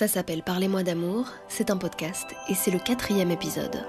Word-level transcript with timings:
Ça 0.00 0.08
s'appelle 0.08 0.42
Parlez-moi 0.42 0.82
d'amour, 0.82 1.26
c'est 1.46 1.68
un 1.68 1.76
podcast 1.76 2.26
et 2.48 2.54
c'est 2.54 2.70
le 2.70 2.78
quatrième 2.78 3.30
épisode. 3.30 3.84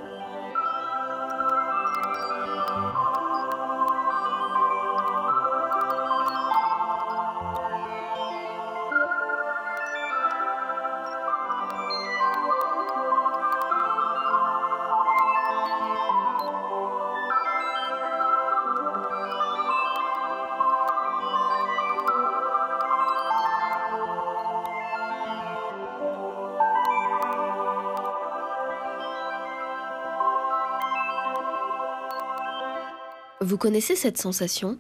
Connaissez 33.61 33.95
cette 33.95 34.17
sensation? 34.17 34.79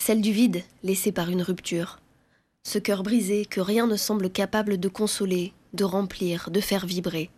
Celle 0.00 0.20
du 0.20 0.30
vide 0.30 0.62
laissé 0.84 1.10
par 1.10 1.30
une 1.30 1.42
rupture. 1.42 1.98
Ce 2.62 2.78
cœur 2.78 3.02
brisé 3.02 3.44
que 3.44 3.60
rien 3.60 3.88
ne 3.88 3.96
semble 3.96 4.30
capable 4.30 4.78
de 4.78 4.86
consoler, 4.88 5.52
de 5.72 5.82
remplir, 5.82 6.48
de 6.52 6.60
faire 6.60 6.86
vibrer. 6.86 7.28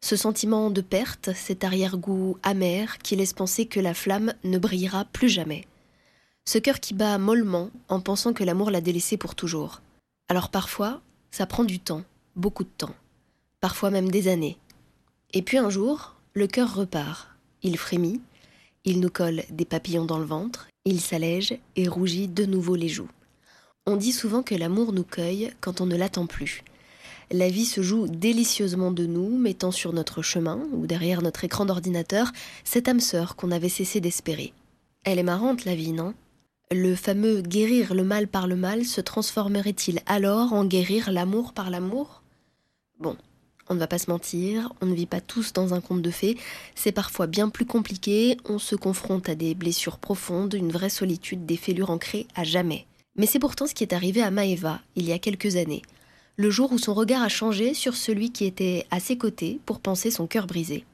Ce 0.00 0.16
sentiment 0.16 0.70
de 0.70 0.80
perte, 0.80 1.34
cet 1.34 1.64
arrière-goût 1.64 2.38
amer 2.42 2.96
qui 3.02 3.14
laisse 3.14 3.34
penser 3.34 3.66
que 3.66 3.78
la 3.78 3.92
flamme 3.92 4.32
ne 4.42 4.56
brillera 4.56 5.04
plus 5.04 5.28
jamais. 5.28 5.66
Ce 6.46 6.56
cœur 6.56 6.80
qui 6.80 6.94
bat 6.94 7.18
mollement 7.18 7.68
en 7.90 8.00
pensant 8.00 8.32
que 8.32 8.42
l'amour 8.42 8.70
l'a 8.70 8.80
délaissé 8.80 9.18
pour 9.18 9.34
toujours. 9.34 9.82
Alors 10.30 10.48
parfois, 10.48 11.02
ça 11.30 11.44
prend 11.44 11.64
du 11.64 11.78
temps, 11.78 12.04
beaucoup 12.36 12.64
de 12.64 12.72
temps. 12.78 12.94
Parfois 13.60 13.90
même 13.90 14.10
des 14.10 14.28
années. 14.28 14.56
Et 15.34 15.42
puis 15.42 15.58
un 15.58 15.68
jour, 15.68 16.14
le 16.32 16.46
cœur 16.46 16.74
repart. 16.74 17.28
Il 17.62 17.76
frémit, 17.76 18.22
il 18.84 19.00
nous 19.00 19.10
colle 19.10 19.42
des 19.50 19.64
papillons 19.64 20.04
dans 20.04 20.18
le 20.18 20.24
ventre, 20.24 20.68
il 20.84 21.00
s'allège 21.00 21.56
et 21.76 21.88
rougit 21.88 22.28
de 22.28 22.44
nouveau 22.44 22.74
les 22.74 22.88
joues. 22.88 23.10
On 23.86 23.96
dit 23.96 24.12
souvent 24.12 24.42
que 24.42 24.54
l'amour 24.54 24.92
nous 24.92 25.04
cueille 25.04 25.52
quand 25.60 25.80
on 25.80 25.86
ne 25.86 25.96
l'attend 25.96 26.26
plus. 26.26 26.62
La 27.30 27.48
vie 27.48 27.64
se 27.64 27.82
joue 27.82 28.08
délicieusement 28.08 28.90
de 28.90 29.06
nous, 29.06 29.38
mettant 29.38 29.70
sur 29.70 29.92
notre 29.92 30.22
chemin, 30.22 30.60
ou 30.72 30.86
derrière 30.86 31.22
notre 31.22 31.44
écran 31.44 31.64
d'ordinateur, 31.64 32.30
cette 32.64 32.88
âme 32.88 33.00
sœur 33.00 33.36
qu'on 33.36 33.50
avait 33.50 33.68
cessé 33.68 34.00
d'espérer. 34.00 34.52
Elle 35.04 35.18
est 35.18 35.24
marrante, 35.24 35.64
la 35.64 35.74
vie, 35.74 35.92
non? 35.92 36.14
Le 36.70 36.94
fameux 36.94 37.40
guérir 37.40 37.94
le 37.94 38.04
mal 38.04 38.28
par 38.28 38.46
le 38.46 38.56
mal 38.56 38.84
se 38.84 39.00
transformerait-il 39.00 40.00
alors 40.06 40.52
en 40.52 40.64
guérir 40.64 41.10
l'amour 41.10 41.52
par 41.52 41.70
l'amour? 41.70 42.22
Bon, 42.98 43.16
on 43.68 43.74
ne 43.74 43.78
va 43.78 43.86
pas 43.86 43.98
se 43.98 44.10
mentir, 44.10 44.72
on 44.80 44.86
ne 44.86 44.94
vit 44.94 45.06
pas 45.06 45.20
tous 45.20 45.52
dans 45.52 45.74
un 45.74 45.80
conte 45.80 46.02
de 46.02 46.10
fées, 46.10 46.36
c'est 46.74 46.92
parfois 46.92 47.26
bien 47.26 47.48
plus 47.48 47.66
compliqué, 47.66 48.36
on 48.44 48.58
se 48.58 48.76
confronte 48.76 49.28
à 49.28 49.34
des 49.34 49.54
blessures 49.54 49.98
profondes, 49.98 50.54
une 50.54 50.72
vraie 50.72 50.90
solitude, 50.90 51.46
des 51.46 51.56
fêlures 51.56 51.90
ancrées 51.90 52.26
à 52.34 52.44
jamais. 52.44 52.86
Mais 53.16 53.26
c'est 53.26 53.38
pourtant 53.38 53.66
ce 53.66 53.74
qui 53.74 53.84
est 53.84 53.92
arrivé 53.92 54.22
à 54.22 54.30
Maeva 54.30 54.80
il 54.96 55.06
y 55.06 55.12
a 55.12 55.18
quelques 55.18 55.56
années, 55.56 55.82
le 56.36 56.50
jour 56.50 56.72
où 56.72 56.78
son 56.78 56.94
regard 56.94 57.22
a 57.22 57.28
changé 57.28 57.74
sur 57.74 57.94
celui 57.94 58.30
qui 58.30 58.44
était 58.44 58.86
à 58.90 59.00
ses 59.00 59.18
côtés 59.18 59.60
pour 59.66 59.80
penser 59.80 60.10
son 60.10 60.26
cœur 60.26 60.46
brisé. 60.46 60.84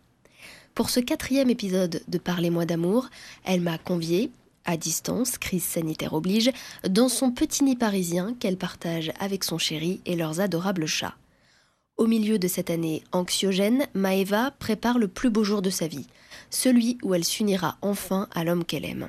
Pour 0.75 0.91
ce 0.91 1.01
quatrième 1.01 1.51
épisode 1.51 2.03
de 2.07 2.19
Parlez-moi 2.19 2.65
d'amour, 2.65 3.09
elle 3.45 3.61
m'a 3.61 3.79
conviée, 3.79 4.31
à 4.65 4.77
distance, 4.77 5.39
crise 5.39 5.65
sanitaire 5.65 6.13
oblige, 6.13 6.51
dans 6.89 7.09
son 7.09 7.31
petit 7.31 7.65
nid 7.65 7.77
parisien 7.77 8.35
qu'elle 8.39 8.57
partage 8.57 9.13
avec 9.19 9.45
son 9.45 9.59
chéri 9.59 10.01
et 10.07 10.15
leurs 10.15 10.41
adorables 10.41 10.87
chats. 10.87 11.17
Au 11.99 12.07
milieu 12.07 12.39
de 12.39 12.47
cette 12.47 12.71
année 12.71 13.03
anxiogène, 13.11 13.89
Maeva 13.93 14.53
prépare 14.53 15.01
le 15.01 15.09
plus 15.09 15.31
beau 15.31 15.43
jour 15.43 15.63
de 15.63 15.69
sa 15.69 15.89
vie, 15.89 16.07
celui 16.49 16.97
où 17.03 17.13
elle 17.13 17.25
s'unira 17.25 17.77
enfin 17.83 18.29
à 18.33 18.45
l'homme 18.45 18.65
qu'elle 18.65 18.85
aime. 18.85 19.09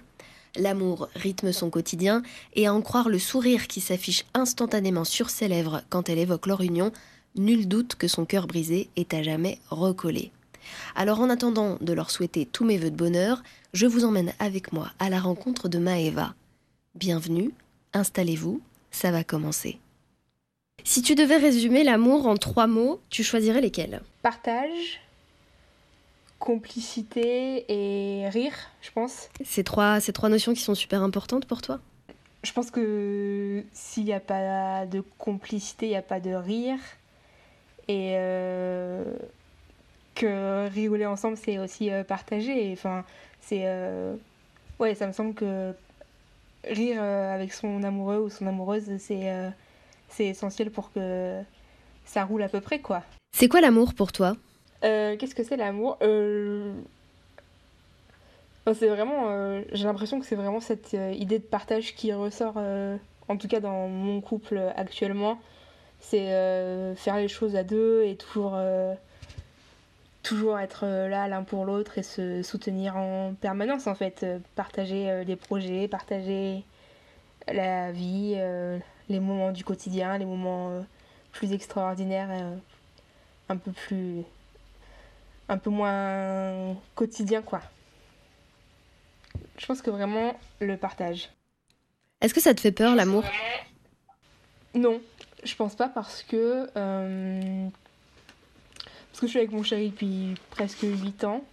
L'amour 0.55 1.07
rythme 1.13 1.51
son 1.51 1.69
quotidien, 1.69 2.23
et 2.55 2.65
à 2.65 2.73
en 2.73 2.81
croire 2.81 3.07
le 3.07 3.19
sourire 3.19 3.67
qui 3.67 3.79
s'affiche 3.79 4.25
instantanément 4.33 5.03
sur 5.03 5.29
ses 5.29 5.47
lèvres 5.47 5.83
quand 5.89 6.09
elle 6.09 6.17
évoque 6.17 6.47
leur 6.47 6.61
union, 6.61 6.91
nul 7.35 7.67
doute 7.67 7.93
que 7.93 8.07
son 8.07 8.25
cœur 8.25 8.47
brisé 8.47 8.89
est 8.95 9.13
à 9.13 9.21
jamais 9.21 9.59
recollé. 9.69 10.31
Alors 10.95 11.19
en 11.19 11.29
attendant 11.29 11.77
de 11.81 11.93
leur 11.93 12.09
souhaiter 12.09 12.47
tous 12.47 12.65
mes 12.65 12.79
voeux 12.79 12.89
de 12.89 12.95
bonheur, 12.95 13.43
je 13.71 13.85
vous 13.85 14.03
emmène 14.03 14.33
avec 14.39 14.73
moi 14.73 14.91
à 14.97 15.11
la 15.11 15.19
rencontre 15.19 15.69
de 15.69 15.77
Maeva. 15.77 16.33
Bienvenue, 16.95 17.51
installez-vous, 17.93 18.61
ça 18.89 19.11
va 19.11 19.23
commencer. 19.23 19.79
Si 20.83 21.01
tu 21.01 21.15
devais 21.15 21.37
résumer 21.37 21.83
l'amour 21.83 22.27
en 22.27 22.35
trois 22.35 22.67
mots, 22.67 22.99
tu 23.09 23.23
choisirais 23.23 23.61
lesquels? 23.61 24.01
Partage, 24.21 25.01
complicité 26.39 27.65
et 27.67 28.29
rire, 28.29 28.53
je 28.81 28.91
pense. 28.91 29.29
Ces 29.43 29.63
trois, 29.63 29.99
ces 29.99 30.13
trois 30.13 30.29
notions 30.29 30.53
qui 30.53 30.61
sont 30.61 30.75
super 30.75 31.03
importantes 31.03 31.45
pour 31.45 31.61
toi? 31.61 31.79
Je 32.43 32.53
pense 32.53 32.71
que 32.71 33.63
s'il 33.73 34.05
n'y 34.05 34.13
a 34.13 34.21
pas 34.21 34.85
de 34.85 35.03
complicité, 35.17 35.87
il 35.87 35.89
n'y 35.89 35.95
a 35.97 36.01
pas 36.01 36.19
de 36.19 36.31
rire. 36.31 36.79
Et 37.89 38.13
euh, 38.13 39.03
que 40.15 40.69
rigoler 40.69 41.05
ensemble, 41.05 41.37
c'est 41.37 41.59
aussi 41.59 41.91
euh, 41.91 42.03
partager. 42.03 42.71
Enfin, 42.71 43.03
c'est. 43.41 43.63
Euh, 43.65 44.15
ouais, 44.79 44.95
ça 44.95 45.07
me 45.07 45.11
semble 45.11 45.33
que 45.33 45.73
rire 46.63 47.01
avec 47.01 47.51
son 47.51 47.83
amoureux 47.83 48.19
ou 48.19 48.29
son 48.29 48.47
amoureuse, 48.47 48.85
c'est 48.99 49.31
c'est 50.09 50.25
essentiel 50.25 50.71
pour 50.71 50.91
que 50.91 51.41
ça 52.05 52.25
roule 52.25 52.43
à 52.43 52.49
peu 52.49 52.61
près, 52.61 52.79
quoi. 52.79 53.03
C'est 53.31 53.47
quoi 53.47 53.61
l'amour 53.61 53.93
pour 53.93 54.11
toi? 54.11 54.35
Euh, 54.83 55.15
Qu'est-ce 55.17 55.35
que 55.35 55.43
c'est 55.43 55.57
l'amour? 55.57 55.97
Euh... 56.01 56.73
C'est 58.73 58.87
vraiment. 58.87 59.29
Euh, 59.29 59.63
j'ai 59.71 59.85
l'impression 59.85 60.19
que 60.19 60.25
c'est 60.27 60.35
vraiment 60.35 60.59
cette 60.59 60.93
euh, 60.93 61.11
idée 61.13 61.39
de 61.39 61.43
partage 61.43 61.95
qui 61.95 62.13
ressort, 62.13 62.57
en 63.27 63.37
tout 63.37 63.47
cas 63.47 63.59
dans 63.59 63.87
mon 63.87 64.21
couple 64.21 64.61
actuellement. 64.75 65.39
C'est 65.99 66.27
faire 66.95 67.17
les 67.17 67.27
choses 67.27 67.55
à 67.55 67.63
deux 67.63 68.03
et 68.03 68.15
toujours. 68.15 68.57
toujours 70.21 70.59
être 70.59 70.85
là 70.85 71.27
l'un 71.27 71.43
pour 71.43 71.65
l'autre 71.65 71.97
et 71.97 72.03
se 72.03 72.43
soutenir 72.43 72.95
en 72.95 73.33
permanence 73.33 73.87
en 73.87 73.95
fait. 73.95 74.25
Partager 74.55 75.25
des 75.25 75.35
projets, 75.35 75.87
partager 75.87 76.63
la 77.47 77.91
vie, 77.91 78.37
les 79.09 79.19
moments 79.19 79.51
du 79.51 79.63
quotidien, 79.63 80.17
les 80.17 80.25
moments 80.25 80.69
euh, 80.69 80.81
plus 81.31 81.51
extraordinaires, 81.51 82.29
euh, 82.31 82.55
un 83.49 83.57
peu 83.57 83.71
plus. 83.71 84.23
un 85.49 85.57
peu 85.57 85.69
moins 85.69 86.75
quotidien, 86.95 87.41
quoi. 87.41 87.61
Je 89.57 89.65
pense 89.65 89.81
que 89.81 89.89
vraiment 89.89 90.39
le 90.59 90.77
partage. 90.77 91.29
Est-ce 92.21 92.33
que 92.33 92.41
ça 92.41 92.53
te 92.53 92.61
fait 92.61 92.71
peur 92.71 92.95
l'amour? 92.95 93.23
Non, 94.75 95.01
je 95.43 95.55
pense 95.55 95.75
pas 95.75 95.89
parce 95.89 96.23
que. 96.23 96.69
Euh, 96.77 97.67
parce 99.09 99.21
que 99.21 99.25
je 99.25 99.31
suis 99.31 99.39
avec 99.39 99.51
mon 99.51 99.63
chéri 99.63 99.89
depuis 99.89 100.35
presque 100.51 100.83
8 100.83 101.23
ans. 101.23 101.43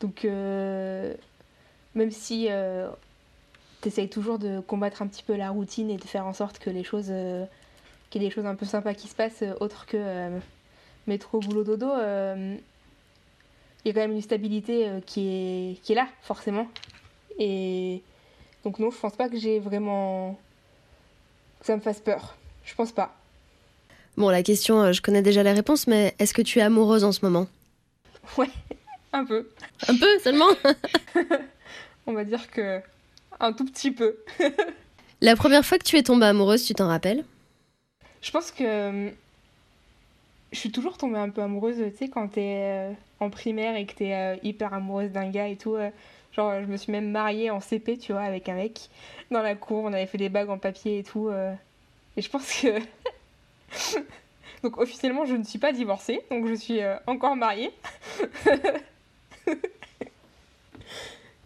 Donc, 0.00 0.24
même 0.24 2.10
si 2.10 2.48
t'essayes 3.80 4.08
toujours 4.08 4.38
de 4.38 4.60
combattre 4.60 5.02
un 5.02 5.06
petit 5.06 5.22
peu 5.22 5.36
la 5.36 5.50
routine 5.50 5.90
et 5.90 5.96
de 5.96 6.04
faire 6.04 6.26
en 6.26 6.32
sorte 6.32 6.58
que 6.58 6.70
les 6.70 6.84
choses, 6.84 7.08
euh, 7.10 7.44
qu'il 8.10 8.22
y 8.22 8.24
ait 8.24 8.28
des 8.28 8.34
choses 8.34 8.46
un 8.46 8.54
peu 8.54 8.66
sympas 8.66 8.94
qui 8.94 9.08
se 9.08 9.14
passent, 9.14 9.42
euh, 9.42 9.54
autre 9.60 9.86
que 9.86 9.96
euh, 9.96 10.38
métro, 11.06 11.40
boulot, 11.40 11.64
dodo. 11.64 11.86
Il 13.84 13.88
y 13.88 13.90
a 13.90 13.94
quand 13.94 14.00
même 14.00 14.12
une 14.12 14.22
stabilité 14.22 14.90
qui, 15.06 15.28
est, 15.28 15.82
qui 15.82 15.92
est 15.92 15.94
là, 15.94 16.08
forcément. 16.22 16.68
Et 17.38 18.02
donc 18.64 18.80
non, 18.80 18.90
je 18.90 18.98
pense 18.98 19.14
pas 19.14 19.28
que 19.28 19.38
j'ai 19.38 19.60
vraiment... 19.60 20.38
que 21.60 21.66
ça 21.66 21.76
me 21.76 21.80
fasse 21.80 22.00
peur. 22.00 22.36
Je 22.64 22.74
pense 22.74 22.92
pas. 22.92 23.14
Bon, 24.16 24.28
la 24.30 24.42
question, 24.42 24.92
je 24.92 25.00
connais 25.00 25.22
déjà 25.22 25.44
la 25.44 25.54
réponse, 25.54 25.86
mais 25.86 26.14
est-ce 26.18 26.34
que 26.34 26.42
tu 26.42 26.58
es 26.58 26.62
amoureuse 26.62 27.04
en 27.04 27.12
ce 27.12 27.24
moment? 27.24 27.46
Ouais, 28.36 28.50
un 29.12 29.24
peu. 29.24 29.48
Un 29.86 29.96
peu 29.96 30.18
seulement? 30.18 30.48
On 32.06 32.12
va 32.12 32.24
dire 32.24 32.50
que 32.50 32.82
un 33.40 33.52
tout 33.52 33.64
petit 33.64 33.90
peu. 33.90 34.16
La 35.20 35.34
première 35.34 35.64
fois 35.64 35.78
que 35.78 35.84
tu 35.84 35.96
es 35.96 36.02
tombée 36.02 36.26
amoureuse, 36.26 36.64
tu 36.64 36.74
t'en 36.74 36.86
rappelles? 36.86 37.24
Je 38.22 38.30
pense 38.30 38.50
que 38.50 38.64
euh, 38.64 39.10
je 40.52 40.58
suis 40.58 40.70
toujours 40.70 40.96
tombée 40.96 41.18
un 41.18 41.28
peu 41.28 41.42
amoureuse, 41.42 41.76
tu 41.76 41.96
sais, 41.96 42.08
quand 42.08 42.28
t'es 42.28 42.62
euh, 42.62 42.92
en 43.20 43.30
primaire 43.30 43.76
et 43.76 43.86
que 43.86 43.94
t'es 43.94 44.14
euh, 44.14 44.36
hyper 44.42 44.72
amoureuse 44.74 45.10
d'un 45.10 45.28
gars 45.30 45.48
et 45.48 45.56
tout. 45.56 45.76
genre, 46.32 46.60
je 46.60 46.66
me 46.66 46.76
suis 46.76 46.92
même 46.92 47.10
mariée 47.10 47.50
en 47.50 47.60
CP, 47.60 47.98
tu 47.98 48.12
vois, 48.12 48.22
avec 48.22 48.48
un 48.48 48.54
mec 48.54 48.88
dans 49.30 49.42
la 49.42 49.54
cour. 49.56 49.84
On 49.84 49.92
avait 49.92 50.06
fait 50.06 50.18
des 50.18 50.28
bagues 50.28 50.50
en 50.50 50.58
papier 50.58 50.98
et 50.98 51.02
tout. 51.02 51.30
et 52.16 52.22
je 52.22 52.28
pense 52.30 52.60
que. 52.60 52.78
donc, 54.62 54.78
officiellement, 54.78 55.26
je 55.26 55.34
ne 55.34 55.44
suis 55.44 55.58
pas 55.58 55.72
divorcée, 55.72 56.20
donc 56.30 56.46
je 56.46 56.54
suis 56.54 56.80
encore 57.06 57.34
mariée. 57.34 57.72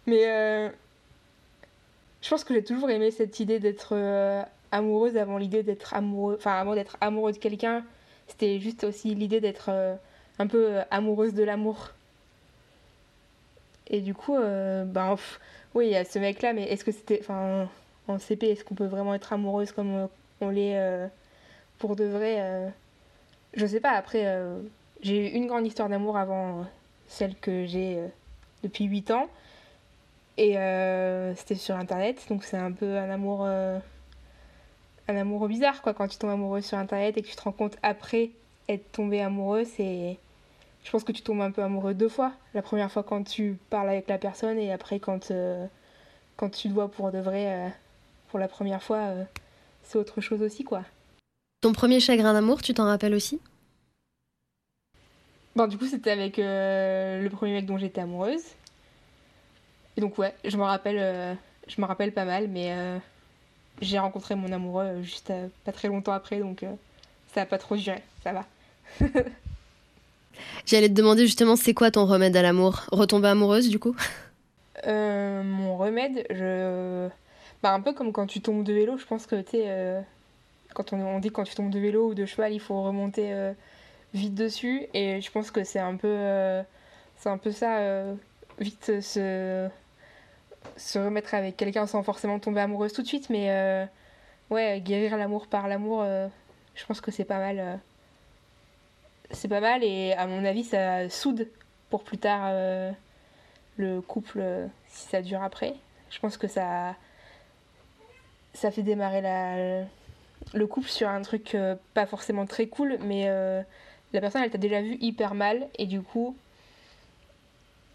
Mais 0.05 0.71
je 2.23 2.29
pense 2.29 2.43
que 2.43 2.53
j'ai 2.53 2.63
toujours 2.63 2.89
aimé 2.89 3.11
cette 3.11 3.39
idée 3.39 3.59
d'être 3.59 3.89
euh, 3.91 4.41
amoureuse 4.71 5.17
avant 5.17 5.37
l'idée 5.37 5.61
d'être 5.61 5.93
amoureux, 5.93 6.35
enfin 6.39 6.53
avant 6.53 6.73
d'être 6.73 6.97
amoureux 7.01 7.33
de 7.33 7.37
quelqu'un. 7.37 7.83
c'était 8.27 8.59
juste 8.59 8.85
aussi 8.85 9.13
l'idée 9.13 9.41
d'être 9.41 9.69
un 10.39 10.47
peu 10.47 10.79
amoureuse 10.89 11.33
de 11.33 11.43
l'amour. 11.43 11.89
Et 13.87 13.99
du 13.99 14.13
coup, 14.15 14.37
ben, 14.37 15.15
oui, 15.75 15.87
il 15.87 15.91
y 15.91 15.95
a 15.95 16.05
ce 16.05 16.17
mec-là, 16.17 16.53
mais 16.53 16.63
est-ce 16.71 16.85
que 16.85 16.91
c'était. 16.91 17.19
Enfin, 17.21 17.69
en 18.07 18.17
CP, 18.17 18.49
est-ce 18.49 18.63
qu'on 18.63 18.75
peut 18.75 18.85
vraiment 18.85 19.13
être 19.13 19.33
amoureuse 19.33 19.71
comme 19.71 20.07
on 20.41 20.49
l'est 20.49 20.79
pour 21.77 21.95
de 21.95 22.05
vrai 22.05 22.71
Je 23.53 23.65
sais 23.67 23.81
pas, 23.81 23.91
après, 23.91 24.25
j'ai 25.01 25.27
eu 25.27 25.35
une 25.35 25.47
grande 25.47 25.67
histoire 25.67 25.89
d'amour 25.89 26.17
avant 26.17 26.65
celle 27.07 27.35
que 27.35 27.65
j'ai 27.65 27.99
depuis 28.63 28.85
8 28.85 29.11
ans. 29.11 29.27
Et 30.37 30.57
euh, 30.57 31.35
c'était 31.35 31.55
sur 31.55 31.75
internet, 31.75 32.25
donc 32.29 32.43
c'est 32.43 32.57
un 32.57 32.71
peu 32.71 32.97
un 32.97 33.09
amour. 33.09 33.43
Euh, 33.45 33.77
un 35.07 35.15
amour 35.17 35.47
bizarre, 35.47 35.81
quoi, 35.81 35.93
quand 35.93 36.07
tu 36.07 36.17
tombes 36.17 36.31
amoureux 36.31 36.61
sur 36.61 36.77
internet 36.77 37.17
et 37.17 37.21
que 37.21 37.27
tu 37.27 37.35
te 37.35 37.41
rends 37.41 37.51
compte 37.51 37.77
après 37.83 38.31
être 38.69 38.91
tombé 38.91 39.21
amoureux, 39.21 39.63
c'est. 39.65 40.17
Je 40.83 40.91
pense 40.91 41.03
que 41.03 41.11
tu 41.11 41.21
tombes 41.21 41.41
un 41.41 41.51
peu 41.51 41.61
amoureux 41.61 41.93
deux 41.93 42.09
fois. 42.09 42.33
La 42.53 42.61
première 42.61 42.91
fois 42.91 43.03
quand 43.03 43.23
tu 43.23 43.57
parles 43.69 43.89
avec 43.89 44.07
la 44.09 44.17
personne 44.17 44.57
et 44.57 44.73
après 44.73 44.99
quand, 44.99 45.31
euh, 45.31 45.65
quand 46.35 46.49
tu 46.49 46.67
te 46.67 46.73
vois 46.73 46.89
pour 46.89 47.11
de 47.11 47.19
vrai 47.19 47.71
pour 48.29 48.39
la 48.39 48.49
première 48.49 48.83
fois, 48.83 49.13
c'est 49.83 49.97
autre 49.97 50.19
chose 50.19 50.41
aussi, 50.41 50.65
quoi. 50.65 50.83
Ton 51.61 51.71
premier 51.71 52.01
chagrin 52.01 52.33
d'amour, 52.33 52.61
tu 52.61 52.73
t'en 52.73 52.85
rappelles 52.85 53.13
aussi? 53.13 53.39
Bon, 55.55 55.67
du 55.67 55.77
coup, 55.77 55.85
c'était 55.85 56.11
avec 56.11 56.35
le 56.37 57.29
premier 57.29 57.53
mec 57.53 57.65
dont 57.65 57.77
j'étais 57.77 58.01
amoureuse. 58.01 58.43
Et 59.97 60.01
donc 60.01 60.17
ouais, 60.17 60.33
je 60.43 60.57
me 60.57 60.63
rappelle, 60.63 60.97
euh, 60.99 61.33
je 61.67 61.79
me 61.79 61.85
rappelle 61.85 62.11
pas 62.11 62.25
mal, 62.25 62.47
mais 62.47 62.71
euh, 62.71 62.97
j'ai 63.81 63.99
rencontré 63.99 64.35
mon 64.35 64.51
amoureux 64.51 64.85
euh, 64.85 65.03
juste 65.03 65.31
pas 65.65 65.71
très 65.71 65.87
longtemps 65.87 66.13
après, 66.13 66.39
donc 66.39 66.65
ça 67.33 67.41
a 67.41 67.45
pas 67.45 67.57
trop 67.57 67.75
duré, 67.75 68.01
ça 68.23 68.33
va. 68.33 68.45
J'allais 70.65 70.89
te 70.89 70.93
demander 70.93 71.25
justement, 71.25 71.55
c'est 71.55 71.75
quoi 71.75 71.91
ton 71.91 72.05
remède 72.05 72.35
à 72.35 72.41
l'amour? 72.41 72.85
Retomber 72.91 73.27
amoureuse 73.27 73.69
du 73.69 73.79
coup? 73.79 73.95
Mon 74.85 75.77
remède, 75.77 76.25
je... 76.29 77.07
Bah, 77.61 77.73
un 77.73 77.79
peu 77.79 77.93
comme 77.93 78.11
quand 78.11 78.27
tu 78.27 78.41
tombes 78.41 78.63
de 78.63 78.73
vélo, 78.73 78.97
je 78.97 79.05
pense 79.05 79.27
que 79.27 79.39
tu 79.41 79.51
sais, 79.51 80.03
quand 80.73 80.91
on, 80.91 80.99
on, 80.99 81.19
dit 81.19 81.29
quand 81.29 81.43
tu 81.43 81.53
tombes 81.53 81.69
de 81.69 81.79
vélo 81.79 82.09
ou 82.09 82.13
de 82.13 82.25
cheval, 82.25 82.51
il 82.51 82.59
faut 82.59 82.81
remonter 82.81 83.53
vite 84.13 84.33
dessus, 84.33 84.87
et 84.93 85.21
je 85.21 85.31
pense 85.31 85.51
que 85.51 85.63
c'est 85.63 85.79
un 85.79 85.95
peu, 85.95 86.17
c'est 87.17 87.29
un 87.29 87.37
peu 87.37 87.51
ça, 87.51 88.05
vite 88.59 88.99
se 89.01 89.69
se 90.77 90.99
remettre 90.99 91.33
avec 91.33 91.57
quelqu'un 91.57 91.87
sans 91.87 92.03
forcément 92.03 92.39
tomber 92.39 92.61
amoureuse 92.61 92.93
tout 92.93 93.01
de 93.01 93.07
suite, 93.07 93.29
mais 93.29 93.51
euh, 93.51 93.85
ouais, 94.49 94.81
guérir 94.81 95.17
l'amour 95.17 95.47
par 95.47 95.67
l'amour, 95.67 96.01
euh, 96.01 96.27
je 96.75 96.85
pense 96.85 97.01
que 97.01 97.11
c'est 97.11 97.25
pas 97.25 97.39
mal. 97.39 97.59
Euh, 97.59 97.75
c'est 99.31 99.47
pas 99.47 99.61
mal 99.61 99.83
et 99.83 100.13
à 100.13 100.27
mon 100.27 100.45
avis, 100.45 100.63
ça 100.63 101.09
soude 101.09 101.47
pour 101.89 102.03
plus 102.03 102.19
tard 102.19 102.51
le 103.77 103.99
couple 104.01 104.43
si 104.89 105.07
ça 105.07 105.23
dure 105.23 105.41
après. 105.41 105.73
Je 106.11 106.19
pense 106.19 106.37
que 106.37 106.47
ça, 106.47 106.95
ça 108.53 108.69
fait 108.69 108.83
démarrer 108.83 109.21
la, 109.21 109.85
le 110.53 110.67
couple 110.67 110.87
sur 110.87 111.09
un 111.09 111.23
truc 111.23 111.57
pas 111.95 112.05
forcément 112.05 112.45
très 112.45 112.67
cool, 112.67 112.99
mais 113.01 113.25
la 114.13 114.21
personne 114.21 114.43
elle 114.43 114.51
t'a 114.51 114.59
déjà 114.59 114.83
vu 114.83 114.97
hyper 115.01 115.33
mal 115.33 115.67
et 115.79 115.87
du 115.87 116.03
coup 116.03 116.37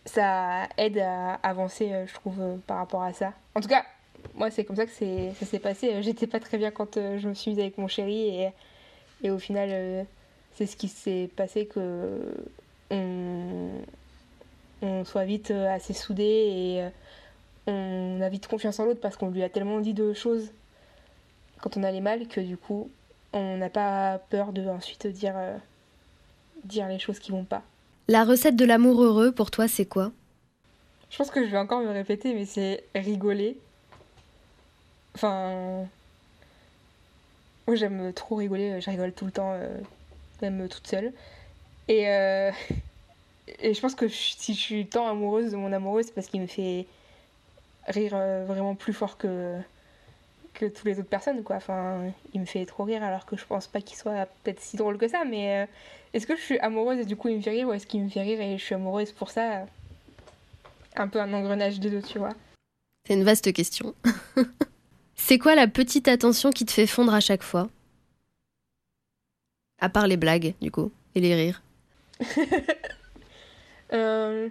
ça 0.08 0.68
aide 0.76 0.98
à 0.98 1.34
avancer, 1.34 1.92
euh, 1.92 2.06
je 2.06 2.14
trouve, 2.14 2.40
euh, 2.40 2.56
par 2.66 2.78
rapport 2.78 3.02
à 3.02 3.12
ça. 3.12 3.32
En 3.54 3.60
tout 3.60 3.68
cas, 3.68 3.84
moi, 4.34 4.50
c'est 4.50 4.64
comme 4.64 4.76
ça 4.76 4.86
que 4.86 4.92
ça 4.92 5.46
s'est 5.46 5.58
passé. 5.58 5.94
Euh, 5.94 6.02
j'étais 6.02 6.26
pas 6.26 6.40
très 6.40 6.58
bien 6.58 6.70
quand 6.70 6.94
je 6.96 7.28
me 7.28 7.34
suis 7.34 7.50
mise 7.50 7.60
avec 7.60 7.78
mon 7.78 7.88
chéri 7.88 8.28
et, 8.28 8.50
et 9.22 9.30
au 9.30 9.38
final, 9.38 10.06
c'est 10.54 10.66
ce 10.66 10.76
qui 10.76 10.88
s'est 10.88 11.30
passé 11.36 11.66
que 11.66 12.34
on, 12.90 13.70
on, 14.82 15.04
soit 15.04 15.24
vite 15.24 15.50
assez 15.50 15.92
soudés 15.92 16.24
et 16.86 16.88
on 17.66 18.20
a 18.22 18.28
vite 18.28 18.46
confiance 18.46 18.80
en 18.80 18.86
l'autre 18.86 19.00
parce 19.00 19.16
qu'on 19.16 19.30
lui 19.30 19.42
a 19.42 19.48
tellement 19.48 19.80
dit 19.80 19.94
de 19.94 20.14
choses 20.14 20.50
quand 21.60 21.76
on 21.76 21.82
allait 21.82 22.00
mal 22.00 22.28
que 22.28 22.40
du 22.40 22.56
coup, 22.56 22.90
on 23.32 23.56
n'a 23.56 23.68
pas 23.70 24.18
peur 24.30 24.52
de 24.52 24.66
ensuite 24.68 25.06
dire, 25.08 25.34
dire 26.64 26.88
les 26.88 26.98
choses 26.98 27.18
qui 27.18 27.30
vont 27.30 27.44
pas. 27.44 27.62
La 28.10 28.24
recette 28.24 28.56
de 28.56 28.64
l'amour 28.64 29.02
heureux, 29.02 29.32
pour 29.32 29.50
toi, 29.50 29.68
c'est 29.68 29.84
quoi? 29.84 30.12
Je 31.10 31.18
pense 31.18 31.30
que 31.30 31.44
je 31.44 31.50
vais 31.50 31.58
encore 31.58 31.82
me 31.82 31.90
répéter, 31.90 32.32
mais 32.32 32.46
c'est 32.46 32.84
rigoler. 32.94 33.58
Enfin. 35.14 35.86
Moi, 37.66 37.76
j'aime 37.76 38.14
trop 38.14 38.36
rigoler, 38.36 38.80
je 38.80 38.88
rigole 38.88 39.12
tout 39.12 39.26
le 39.26 39.30
temps, 39.30 39.52
euh, 39.52 39.68
même 40.40 40.68
toute 40.68 40.86
seule. 40.86 41.12
Et, 41.88 42.08
euh, 42.08 42.50
et 43.60 43.74
je 43.74 43.80
pense 43.82 43.94
que 43.94 44.08
si 44.08 44.54
je 44.54 44.58
suis 44.58 44.86
tant 44.86 45.06
amoureuse 45.06 45.50
de 45.50 45.56
mon 45.56 45.70
amoureux, 45.70 46.02
c'est 46.02 46.14
parce 46.14 46.28
qu'il 46.28 46.40
me 46.40 46.46
fait 46.46 46.86
rire 47.88 48.12
euh, 48.14 48.46
vraiment 48.46 48.74
plus 48.74 48.94
fort 48.94 49.18
que, 49.18 49.58
que 50.58 50.66
toutes 50.66 50.84
les 50.84 50.98
autres 50.98 51.08
personnes, 51.08 51.42
quoi. 51.42 51.56
Enfin, 51.56 52.12
il 52.34 52.40
me 52.40 52.46
fait 52.46 52.66
trop 52.66 52.84
rire 52.84 53.02
alors 53.02 53.24
que 53.26 53.36
je 53.36 53.44
pense 53.44 53.66
pas 53.66 53.80
qu'il 53.80 53.96
soit 53.96 54.26
peut-être 54.42 54.60
si 54.60 54.76
drôle 54.76 54.98
que 54.98 55.08
ça, 55.08 55.24
mais 55.24 55.68
est-ce 56.12 56.26
que 56.26 56.36
je 56.36 56.40
suis 56.40 56.58
amoureuse 56.58 56.98
et 56.98 57.04
du 57.04 57.16
coup 57.16 57.28
il 57.28 57.36
me 57.36 57.42
fait 57.42 57.50
rire 57.50 57.68
ou 57.68 57.72
est-ce 57.72 57.86
qu'il 57.86 58.02
me 58.02 58.08
fait 58.08 58.22
rire 58.22 58.40
et 58.40 58.58
je 58.58 58.64
suis 58.64 58.74
amoureuse 58.74 59.12
pour 59.12 59.30
ça 59.30 59.66
Un 60.96 61.08
peu 61.08 61.20
un 61.20 61.32
engrenage 61.32 61.80
de 61.80 61.88
deux, 61.88 62.02
tu 62.02 62.18
vois. 62.18 62.34
C'est 63.06 63.14
une 63.14 63.24
vaste 63.24 63.52
question. 63.52 63.94
C'est 65.14 65.38
quoi 65.38 65.54
la 65.54 65.68
petite 65.68 66.08
attention 66.08 66.50
qui 66.50 66.64
te 66.64 66.72
fait 66.72 66.86
fondre 66.86 67.12
à 67.12 67.20
chaque 67.20 67.42
fois? 67.42 67.68
À 69.80 69.88
part 69.88 70.06
les 70.06 70.16
blagues, 70.16 70.54
du 70.60 70.70
coup, 70.70 70.90
et 71.14 71.20
les 71.20 71.34
rires. 71.34 71.62
euh... 73.92 74.48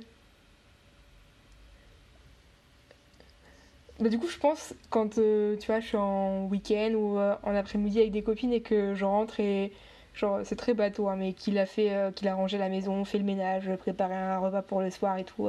Bah, 3.99 4.09
du 4.09 4.19
coup, 4.19 4.27
je 4.27 4.37
pense 4.37 4.75
quand 4.91 5.17
euh, 5.17 5.57
tu 5.57 5.67
vois, 5.67 5.79
je 5.79 5.87
suis 5.87 5.97
en 5.97 6.45
week-end 6.45 6.91
ou 6.93 7.17
euh, 7.17 7.35
en 7.43 7.55
après-midi 7.55 7.99
avec 7.99 8.11
des 8.11 8.21
copines 8.21 8.53
et 8.53 8.61
que 8.61 8.93
je 8.93 9.05
rentre 9.05 9.39
et 9.39 9.71
genre 10.13 10.41
c'est 10.43 10.55
très 10.55 10.73
bateau, 10.75 11.07
hein, 11.07 11.15
mais 11.15 11.33
qu'il 11.33 11.57
a 11.57 11.65
fait, 11.65 11.93
euh, 11.93 12.11
qu'il 12.11 12.27
a 12.27 12.35
rangé 12.35 12.59
la 12.59 12.69
maison, 12.69 13.03
fait 13.05 13.17
le 13.17 13.23
ménage, 13.23 13.69
préparé 13.77 14.13
un 14.13 14.37
repas 14.37 14.61
pour 14.61 14.81
le 14.81 14.91
soir 14.91 15.17
et 15.17 15.23
tout. 15.23 15.47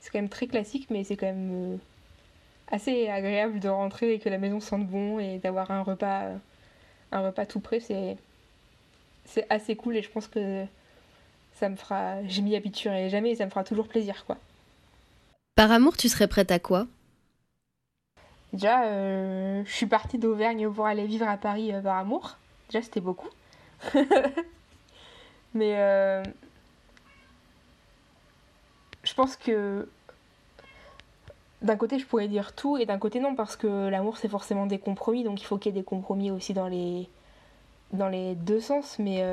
c'est 0.00 0.10
quand 0.10 0.18
même 0.18 0.28
très 0.28 0.46
classique, 0.46 0.88
mais 0.90 1.04
c'est 1.04 1.16
quand 1.16 1.26
même 1.26 1.78
assez 2.70 3.08
agréable 3.08 3.60
de 3.60 3.68
rentrer 3.68 4.14
et 4.14 4.18
que 4.18 4.28
la 4.28 4.38
maison 4.38 4.60
sente 4.60 4.86
bon 4.86 5.18
et 5.18 5.38
d'avoir 5.38 5.70
un 5.70 5.82
repas, 5.82 6.24
un 7.12 7.20
repas 7.20 7.46
tout 7.46 7.60
prêt. 7.60 7.80
C'est, 7.80 8.16
c'est 9.24 9.46
assez 9.50 9.76
cool 9.76 9.96
et 9.96 10.02
je 10.02 10.10
pense 10.10 10.28
que 10.28 10.64
ça 11.54 11.68
me 11.68 11.76
fera, 11.76 12.22
je 12.26 12.42
m'y 12.42 12.56
habituerai 12.56 13.08
jamais 13.10 13.30
et 13.30 13.36
ça 13.36 13.46
me 13.46 13.50
fera 13.50 13.64
toujours 13.64 13.88
plaisir, 13.88 14.24
quoi. 14.26 14.36
Par 15.56 15.72
amour, 15.72 15.96
tu 15.96 16.08
serais 16.08 16.28
prête 16.28 16.50
à 16.52 16.58
quoi? 16.58 16.86
Déjà, 18.52 18.84
euh, 18.84 19.62
je 19.66 19.72
suis 19.72 19.86
partie 19.86 20.18
d'Auvergne 20.18 20.70
pour 20.70 20.86
aller 20.86 21.06
vivre 21.06 21.28
à 21.28 21.36
Paris 21.36 21.72
euh, 21.72 21.82
par 21.82 21.98
amour. 21.98 22.36
Déjà, 22.70 22.82
c'était 22.82 23.00
beaucoup. 23.00 23.28
Mais 25.54 25.76
euh, 25.76 26.22
je 29.02 29.14
pense 29.14 29.36
que 29.36 29.88
d'un 31.60 31.76
côté, 31.76 31.98
je 31.98 32.06
pourrais 32.06 32.28
dire 32.28 32.54
tout, 32.54 32.78
et 32.78 32.86
d'un 32.86 32.98
côté, 32.98 33.20
non, 33.20 33.34
parce 33.34 33.56
que 33.56 33.88
l'amour, 33.88 34.16
c'est 34.16 34.28
forcément 34.28 34.66
des 34.66 34.78
compromis, 34.78 35.24
donc 35.24 35.40
il 35.40 35.44
faut 35.44 35.58
qu'il 35.58 35.74
y 35.74 35.76
ait 35.76 35.80
des 35.80 35.84
compromis 35.84 36.30
aussi 36.30 36.54
dans 36.54 36.68
les, 36.68 37.08
dans 37.92 38.08
les 38.08 38.34
deux 38.34 38.60
sens. 38.60 38.98
Mais 38.98 39.24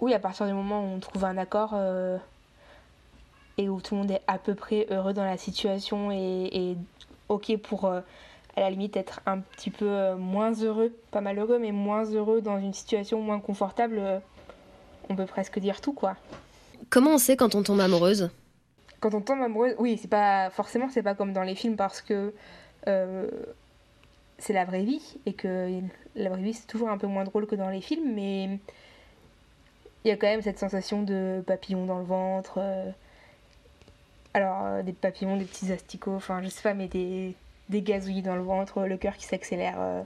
oui, 0.00 0.14
à 0.14 0.18
partir 0.18 0.46
du 0.46 0.52
moment 0.52 0.80
où 0.80 0.86
on 0.94 1.00
trouve 1.00 1.24
un 1.24 1.36
accord 1.36 1.74
et 3.58 3.68
où 3.68 3.80
tout 3.82 3.94
le 3.94 4.00
monde 4.00 4.10
est 4.10 4.22
à 4.26 4.38
peu 4.38 4.54
près 4.54 4.86
heureux 4.90 5.12
dans 5.12 5.24
la 5.24 5.36
situation 5.36 6.10
et, 6.10 6.48
et 6.52 6.76
ok 7.32 7.56
pour 7.58 7.86
euh, 7.86 8.00
à 8.56 8.60
la 8.60 8.70
limite 8.70 8.96
être 8.96 9.20
un 9.26 9.40
petit 9.40 9.70
peu 9.70 9.88
euh, 9.88 10.16
moins 10.16 10.52
heureux, 10.52 10.94
pas 11.10 11.20
malheureux, 11.20 11.58
mais 11.58 11.72
moins 11.72 12.04
heureux 12.04 12.40
dans 12.40 12.58
une 12.58 12.74
situation 12.74 13.20
moins 13.20 13.40
confortable, 13.40 13.96
euh, 13.98 14.18
on 15.08 15.16
peut 15.16 15.26
presque 15.26 15.58
dire 15.58 15.80
tout 15.80 15.92
quoi. 15.92 16.16
Comment 16.90 17.12
on 17.12 17.18
sait 17.18 17.36
quand 17.36 17.54
on 17.54 17.62
tombe 17.62 17.80
amoureuse? 17.80 18.30
Quand 19.00 19.14
on 19.14 19.20
tombe 19.20 19.42
amoureuse, 19.42 19.74
oui, 19.78 19.98
c'est 20.00 20.08
pas 20.08 20.50
forcément 20.50 20.88
c'est 20.90 21.02
pas 21.02 21.14
comme 21.14 21.32
dans 21.32 21.42
les 21.42 21.54
films 21.54 21.76
parce 21.76 22.02
que 22.02 22.32
c'est 24.38 24.52
la 24.52 24.64
vraie 24.64 24.82
vie 24.82 25.18
et 25.24 25.34
que 25.34 25.70
la 26.16 26.28
vraie 26.30 26.42
vie 26.42 26.54
c'est 26.54 26.66
toujours 26.66 26.88
un 26.88 26.98
peu 26.98 27.06
moins 27.06 27.22
drôle 27.22 27.46
que 27.46 27.54
dans 27.54 27.70
les 27.70 27.80
films, 27.80 28.12
mais 28.14 28.58
il 30.04 30.08
y 30.08 30.10
a 30.10 30.16
quand 30.16 30.26
même 30.26 30.42
cette 30.42 30.58
sensation 30.58 31.02
de 31.02 31.42
papillon 31.46 31.86
dans 31.86 31.98
le 31.98 32.04
ventre. 32.04 32.60
Alors, 34.34 34.64
euh, 34.64 34.82
des 34.82 34.92
papillons, 34.92 35.36
des 35.36 35.44
petits 35.44 35.70
asticots, 35.72 36.14
enfin, 36.14 36.42
je 36.42 36.48
sais 36.48 36.62
pas, 36.62 36.74
mais 36.74 36.88
des, 36.88 37.34
des 37.68 37.82
gazouillis 37.82 38.22
dans 38.22 38.36
le 38.36 38.42
ventre, 38.42 38.84
le 38.84 38.96
cœur 38.96 39.16
qui 39.16 39.26
s'accélère 39.26 39.76
euh, 39.78 40.02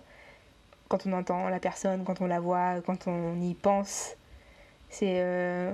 quand 0.88 1.06
on 1.06 1.12
entend 1.12 1.48
la 1.48 1.60
personne, 1.60 2.04
quand 2.04 2.20
on 2.20 2.26
la 2.26 2.40
voit, 2.40 2.80
quand 2.84 3.06
on 3.06 3.40
y 3.40 3.54
pense. 3.54 4.16
C'est 4.90 5.20
euh, 5.20 5.72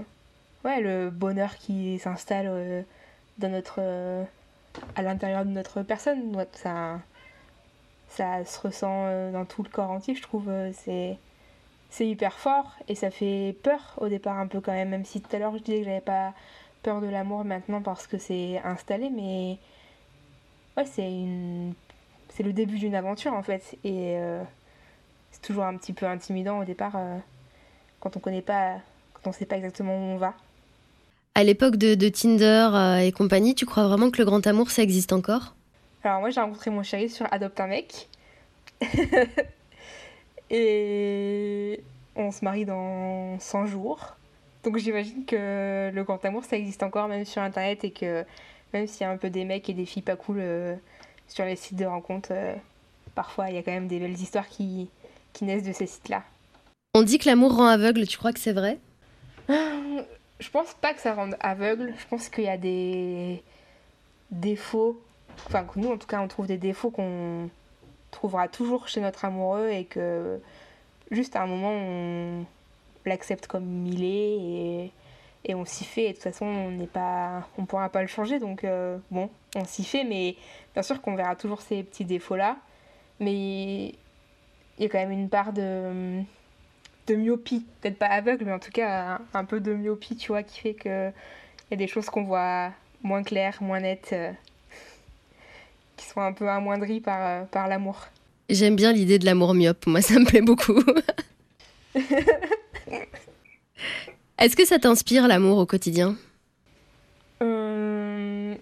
ouais, 0.65 0.81
le 0.81 1.11
bonheur 1.11 1.57
qui 1.57 1.99
s'installe 1.99 2.85
à 4.97 5.03
l'intérieur 5.03 5.45
de 5.45 5.51
notre 5.51 5.83
personne. 5.83 6.47
ça, 6.53 7.01
ça 8.09 8.45
se 8.45 8.61
ressent 8.61 9.33
dans 9.33 9.45
tout 9.47 9.63
le 9.63 9.69
corps 9.71 9.91
entier, 9.91 10.15
je 10.15 10.23
trouve. 10.23 10.51
c'est 10.73 11.19
c'est 11.93 12.09
hyper 12.09 12.39
fort 12.39 12.73
et 12.89 12.95
ça 12.95 13.11
fait 13.11 13.55
peur 13.63 13.99
au 13.99 14.09
départ 14.09 14.39
un 14.39 14.47
peu 14.47 14.63
quand 14.63 14.73
même, 14.73 14.89
même 14.89 15.05
si 15.05 15.21
tout 15.21 15.37
à 15.37 15.39
l'heure 15.39 15.55
je 15.59 15.63
disais 15.63 15.81
que 15.81 15.85
j'avais 15.85 16.01
pas 16.01 16.33
peur 16.83 17.01
de 17.01 17.07
l'amour 17.07 17.45
maintenant 17.45 17.83
parce 17.83 18.07
que 18.07 18.19
c'est 18.19 18.61
installé, 18.65 19.11
mais 19.11 19.59
ouais, 20.77 20.85
c'est 20.85 21.11
une... 21.11 21.75
c'est 22.31 22.43
le 22.43 22.53
début 22.53 22.79
d'une 22.79 22.95
aventure 22.95 23.33
en 23.33 23.43
fait 23.43 23.77
et 23.85 24.17
euh, 24.17 24.43
c'est 25.31 25.43
toujours 25.43 25.65
un 25.65 25.77
petit 25.77 25.93
peu 25.93 26.07
intimidant 26.07 26.61
au 26.61 26.65
départ 26.65 26.97
euh, 26.97 27.19
quand 28.01 28.17
on 28.17 28.21
connaît 28.21 28.43
pas, 28.43 28.77
quand 29.15 29.31
on 29.31 29.33
sait 29.33 29.47
pas 29.47 29.57
exactement 29.57 29.95
où 29.97 30.15
on 30.15 30.17
va. 30.17 30.35
À 31.35 31.45
l'époque 31.45 31.77
de, 31.77 31.95
de 31.95 32.09
Tinder 32.09 32.71
euh, 32.75 32.99
et 32.99 33.13
compagnie, 33.13 33.55
tu 33.55 33.65
crois 33.65 33.87
vraiment 33.87 34.11
que 34.11 34.19
le 34.19 34.25
grand 34.25 34.47
amour 34.47 34.71
ça 34.71 34.83
existe 34.83 35.13
encore? 35.13 35.55
Alors 36.05 36.21
moi 36.21 36.31
j'ai 36.31 36.41
rencontré 36.41 36.71
mon 36.71 36.83
chéri 36.83 37.09
sur 37.09 37.27
Adopte 37.33 37.61
un 37.61 37.69
mec. 37.69 38.09
et 40.51 41.81
on 42.17 42.31
se 42.31 42.45
marie 42.45 42.65
dans 42.65 43.39
100 43.39 43.67
jours. 43.67 44.17
Donc 44.65 44.77
j'imagine 44.77 45.25
que 45.25 45.91
le 45.93 46.05
grand 46.05 46.25
amour 46.25 46.45
ça 46.45 46.57
existe 46.57 46.83
encore 46.83 47.09
même 47.09 47.25
sur 47.25 47.43
internet 47.43 47.85
et 47.85 47.91
que 47.91 48.25
même 48.73 48.87
s'il 48.87 49.03
y 49.03 49.05
a 49.05 49.11
un 49.11 49.17
peu 49.17 49.29
des 49.29 49.45
mecs 49.45 49.69
et 49.69 49.75
des 49.75 49.87
filles 49.87 50.03
pas 50.03 50.17
cool 50.17 50.37
euh, 50.39 50.77
sur 51.29 51.45
les 51.45 51.57
sites 51.57 51.77
de 51.77 51.85
rencontres, 51.85 52.31
euh, 52.33 52.55
parfois 53.15 53.51
il 53.51 53.57
y 53.57 53.59
a 53.59 53.63
quand 53.63 53.73
même 53.73 53.89
des 53.89 53.99
belles 53.99 54.13
histoires 54.13 54.49
qui, 54.49 54.89
qui 55.33 55.45
naissent 55.45 55.65
de 55.65 55.73
ces 55.73 55.87
sites-là. 55.87 56.23
On 56.95 57.03
dit 57.03 57.19
que 57.19 57.29
l'amour 57.29 57.57
rend 57.57 57.67
aveugle, 57.67 58.07
tu 58.07 58.19
crois 58.19 58.33
que 58.33 58.41
c'est 58.41 58.53
vrai? 58.53 58.79
Je 59.49 60.51
pense 60.51 60.75
pas 60.75 60.95
que 60.95 61.01
ça 61.01 61.15
rende 61.15 61.37
aveugle, 61.41 61.95
je 61.99 62.07
pense 62.07 62.29
qu'il 62.29 62.45
y 62.45 62.49
a 62.49 62.57
des 62.57 63.43
défauts, 64.31 65.01
enfin 65.47 65.65
que 65.65 65.79
nous 65.79 65.91
en 65.91 65.97
tout 65.97 66.07
cas 66.07 66.21
on 66.21 66.29
trouve 66.29 66.47
des 66.47 66.59
défauts 66.59 66.91
qu'on 66.91 67.51
trouvera 68.11 68.49
toujours 68.49 68.89
chez 68.89 69.01
notre 69.01 69.25
amoureux 69.25 69.71
et 69.71 69.85
que 69.85 70.41
juste 71.11 71.37
à 71.37 71.43
un 71.43 71.47
moment 71.47 71.73
on 71.73 72.45
l'accepte 73.05 73.47
comme 73.47 73.87
il 73.87 74.05
est 74.05 74.37
et, 74.87 74.93
et 75.45 75.55
on 75.55 75.65
s'y 75.65 75.85
fait. 75.85 76.05
Et 76.05 76.09
de 76.09 76.15
toute 76.15 76.23
façon 76.23 76.47
on 76.47 76.71
n'est 76.71 76.87
pas 76.87 77.49
on 77.59 77.65
pourra 77.67 77.89
pas 77.89 78.03
le 78.03 78.09
changer. 78.09 78.39
Donc 78.39 78.65
euh, 78.65 78.99
bon 79.11 79.31
on 79.57 79.65
s'y 79.65 79.85
fait. 79.85 80.05
Mais 80.05 80.37
bien 80.75 80.83
sûr 80.83 81.01
qu'on 81.01 81.15
verra 81.15 81.37
toujours 81.37 81.61
ces 81.61 81.83
petits 81.83 82.05
défauts 82.05 82.37
là 82.37 82.57
mais 83.21 83.95
il 84.79 84.81
y 84.81 84.85
a 84.85 84.89
quand 84.89 84.99
même 84.99 85.13
une 85.13 85.29
part 85.29 85.53
de 85.53 86.23
de 87.09 87.15
myopie. 87.15 87.67
Peut-être 87.81 87.99
pas 87.99 88.07
aveugle 88.07 88.45
mais 88.45 88.53
en 88.53 88.59
tout 88.59 88.71
cas 88.71 89.19
un, 89.35 89.41
un, 89.41 89.45
peu 89.45 89.61
de 89.61 89.75
myopie 89.75 90.17
tu 90.17 90.29
vois 90.29 90.43
qui 90.43 90.61
fait 90.61 90.75
que 90.75 91.09
il 91.09 91.73
y 91.73 91.75
a 91.75 91.77
des 91.77 91.87
choses 91.87 92.07
qu'on 92.07 92.25
voit 92.25 92.71
moins 93.03 93.23
claires 93.23 93.63
moins 93.63 93.81
nettes 93.81 94.11
euh, 94.13 94.33
qui 95.97 96.07
sont 96.07 96.21
un 96.21 96.33
peu 96.33 96.49
amoindries 96.49 97.01
par, 97.01 97.21
euh, 97.21 97.45
par 97.45 97.69
l'amour. 97.69 98.09
J'aime 98.49 98.77
bien 98.77 98.93
l'idée 98.93 99.19
de 99.19 99.25
l'amour 99.25 99.55
myope, 99.55 99.87
moi 99.87 100.03
ça 100.03 100.19
me 100.19 100.25
plaît 100.25 100.43
beaucoup. 100.43 100.83
Est-ce 104.39 104.57
que 104.57 104.65
ça 104.65 104.79
t'inspire 104.79 105.29
l'amour 105.29 105.59
au 105.59 105.67
quotidien? 105.67 106.17
Euh... 107.43 108.55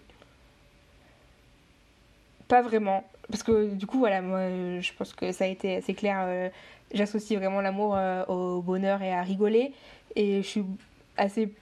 Pas 2.48 2.62
vraiment. 2.62 3.08
Parce 3.30 3.42
que 3.42 3.72
du 3.74 3.86
coup, 3.86 3.98
voilà, 3.98 4.20
moi 4.22 4.40
je 4.80 4.90
pense 4.98 5.12
que 5.12 5.32
ça 5.32 5.44
a 5.44 5.46
été 5.46 5.76
assez 5.76 5.94
clair. 5.94 6.18
Euh, 6.26 6.48
J'associe 6.92 7.38
vraiment 7.38 7.60
l'amour 7.60 7.94
euh, 7.96 8.24
au 8.26 8.62
bonheur 8.62 9.00
et 9.02 9.12
à 9.12 9.22
rigoler. 9.22 9.72
Et 10.16 10.42
je 10.42 10.46
suis 10.46 10.64
assez 11.16 11.52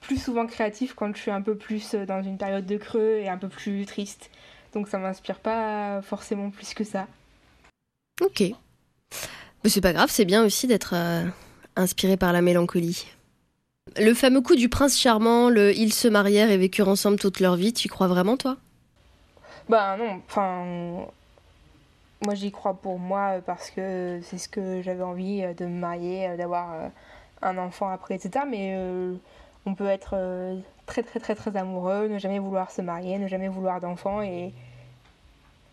plus 0.00 0.20
souvent 0.20 0.46
créatif 0.46 0.94
quand 0.94 1.14
je 1.14 1.20
suis 1.20 1.30
un 1.30 1.40
peu 1.40 1.56
plus 1.56 1.94
dans 1.94 2.22
une 2.22 2.36
période 2.36 2.66
de 2.66 2.76
creux 2.76 3.18
et 3.18 3.28
un 3.28 3.38
peu 3.38 3.48
plus 3.48 3.86
triste. 3.86 4.30
Donc 4.72 4.88
ça 4.88 4.98
m'inspire 4.98 5.38
pas 5.38 6.02
forcément 6.02 6.50
plus 6.50 6.74
que 6.74 6.82
ça. 6.82 7.06
Ok. 8.20 8.42
Mais 9.62 9.70
c'est 9.70 9.80
pas 9.80 9.92
grave, 9.92 10.10
c'est 10.10 10.24
bien 10.24 10.44
aussi 10.44 10.66
d'être 10.66 10.94
euh, 10.94 11.24
inspiré 11.76 12.16
par 12.16 12.32
la 12.32 12.42
mélancolie. 12.42 13.06
Le 13.98 14.14
fameux 14.14 14.40
coup 14.40 14.56
du 14.56 14.68
prince 14.68 14.98
charmant, 14.98 15.50
le 15.50 15.76
ils 15.76 15.92
se 15.92 16.08
marièrent 16.08 16.50
et 16.50 16.56
vécurent 16.56 16.88
ensemble 16.88 17.18
toute 17.18 17.40
leur 17.40 17.56
vie, 17.56 17.72
tu 17.72 17.86
y 17.86 17.88
crois 17.88 18.08
vraiment 18.08 18.36
toi? 18.36 18.56
Bah 19.68 19.96
non, 19.96 20.20
enfin. 20.26 21.06
Moi 22.24 22.34
j'y 22.34 22.50
crois 22.50 22.74
pour 22.74 22.98
moi 22.98 23.40
parce 23.44 23.70
que 23.70 24.20
c'est 24.22 24.38
ce 24.38 24.48
que 24.48 24.80
j'avais 24.80 25.02
envie 25.02 25.42
euh, 25.42 25.52
de 25.52 25.66
me 25.66 25.78
marier, 25.78 26.28
euh, 26.28 26.36
d'avoir 26.38 26.90
un 27.42 27.58
enfant 27.58 27.90
après, 27.90 28.14
etc. 28.14 28.46
Mais 28.48 28.74
euh, 28.74 29.14
on 29.66 29.74
peut 29.74 29.86
être 29.86 30.16
très 30.86 31.02
très 31.02 31.20
très 31.20 31.34
très 31.34 31.54
amoureux, 31.56 32.08
ne 32.08 32.18
jamais 32.18 32.38
vouloir 32.38 32.70
se 32.70 32.80
marier, 32.80 33.18
ne 33.18 33.28
jamais 33.28 33.48
vouloir 33.48 33.80
d'enfant 33.80 34.22
et 34.22 34.52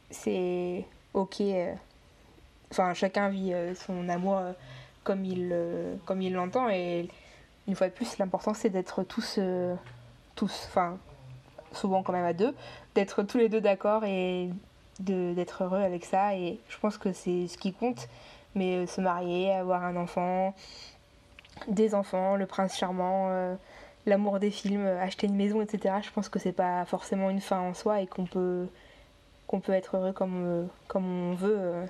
c'est 0.09 0.85
ok 1.13 1.41
enfin 2.71 2.93
chacun 2.93 3.29
vit 3.29 3.53
euh, 3.53 3.75
son 3.75 4.07
amour 4.09 4.37
euh, 4.37 4.53
comme 5.03 5.25
il 5.25 5.49
euh, 5.51 5.95
il 6.19 6.33
l'entend. 6.33 6.69
Et 6.69 7.07
une 7.67 7.75
fois 7.75 7.87
de 7.87 7.93
plus 7.93 8.17
l'important 8.17 8.53
c'est 8.53 8.69
d'être 8.69 9.03
tous 9.03 9.39
tous 10.35 10.65
enfin 10.67 10.97
souvent 11.73 12.03
quand 12.03 12.13
même 12.13 12.25
à 12.25 12.33
deux 12.33 12.53
d'être 12.95 13.23
tous 13.23 13.37
les 13.37 13.47
deux 13.47 13.61
d'accord 13.61 14.03
et 14.03 14.49
d'être 14.99 15.63
heureux 15.63 15.81
avec 15.81 16.05
ça. 16.05 16.35
Et 16.35 16.59
je 16.69 16.77
pense 16.77 16.97
que 16.97 17.13
c'est 17.13 17.47
ce 17.47 17.57
qui 17.57 17.73
compte. 17.73 18.07
Mais 18.53 18.85
se 18.85 18.99
marier 18.99 19.51
avoir 19.53 19.83
un 19.83 19.95
enfant 19.95 20.53
des 21.67 21.95
enfants 21.95 22.35
le 22.35 22.45
prince 22.45 22.77
charmant 22.77 23.27
euh, 23.29 23.55
l'amour 24.05 24.39
des 24.39 24.51
films 24.51 24.85
acheter 24.85 25.27
une 25.27 25.35
maison 25.35 25.61
etc 25.61 25.95
je 26.01 26.09
pense 26.11 26.29
que 26.29 26.39
c'est 26.39 26.51
pas 26.51 26.85
forcément 26.85 27.29
une 27.29 27.41
fin 27.41 27.59
en 27.59 27.73
soi 27.73 28.01
et 28.01 28.07
qu'on 28.07 28.25
peut 28.25 28.67
peut 29.59 29.73
être 29.73 29.97
heureux 29.97 30.13
comme 30.13 30.69
comme 30.87 31.05
on 31.05 31.33
veut 31.35 31.57
euh, 31.59 31.85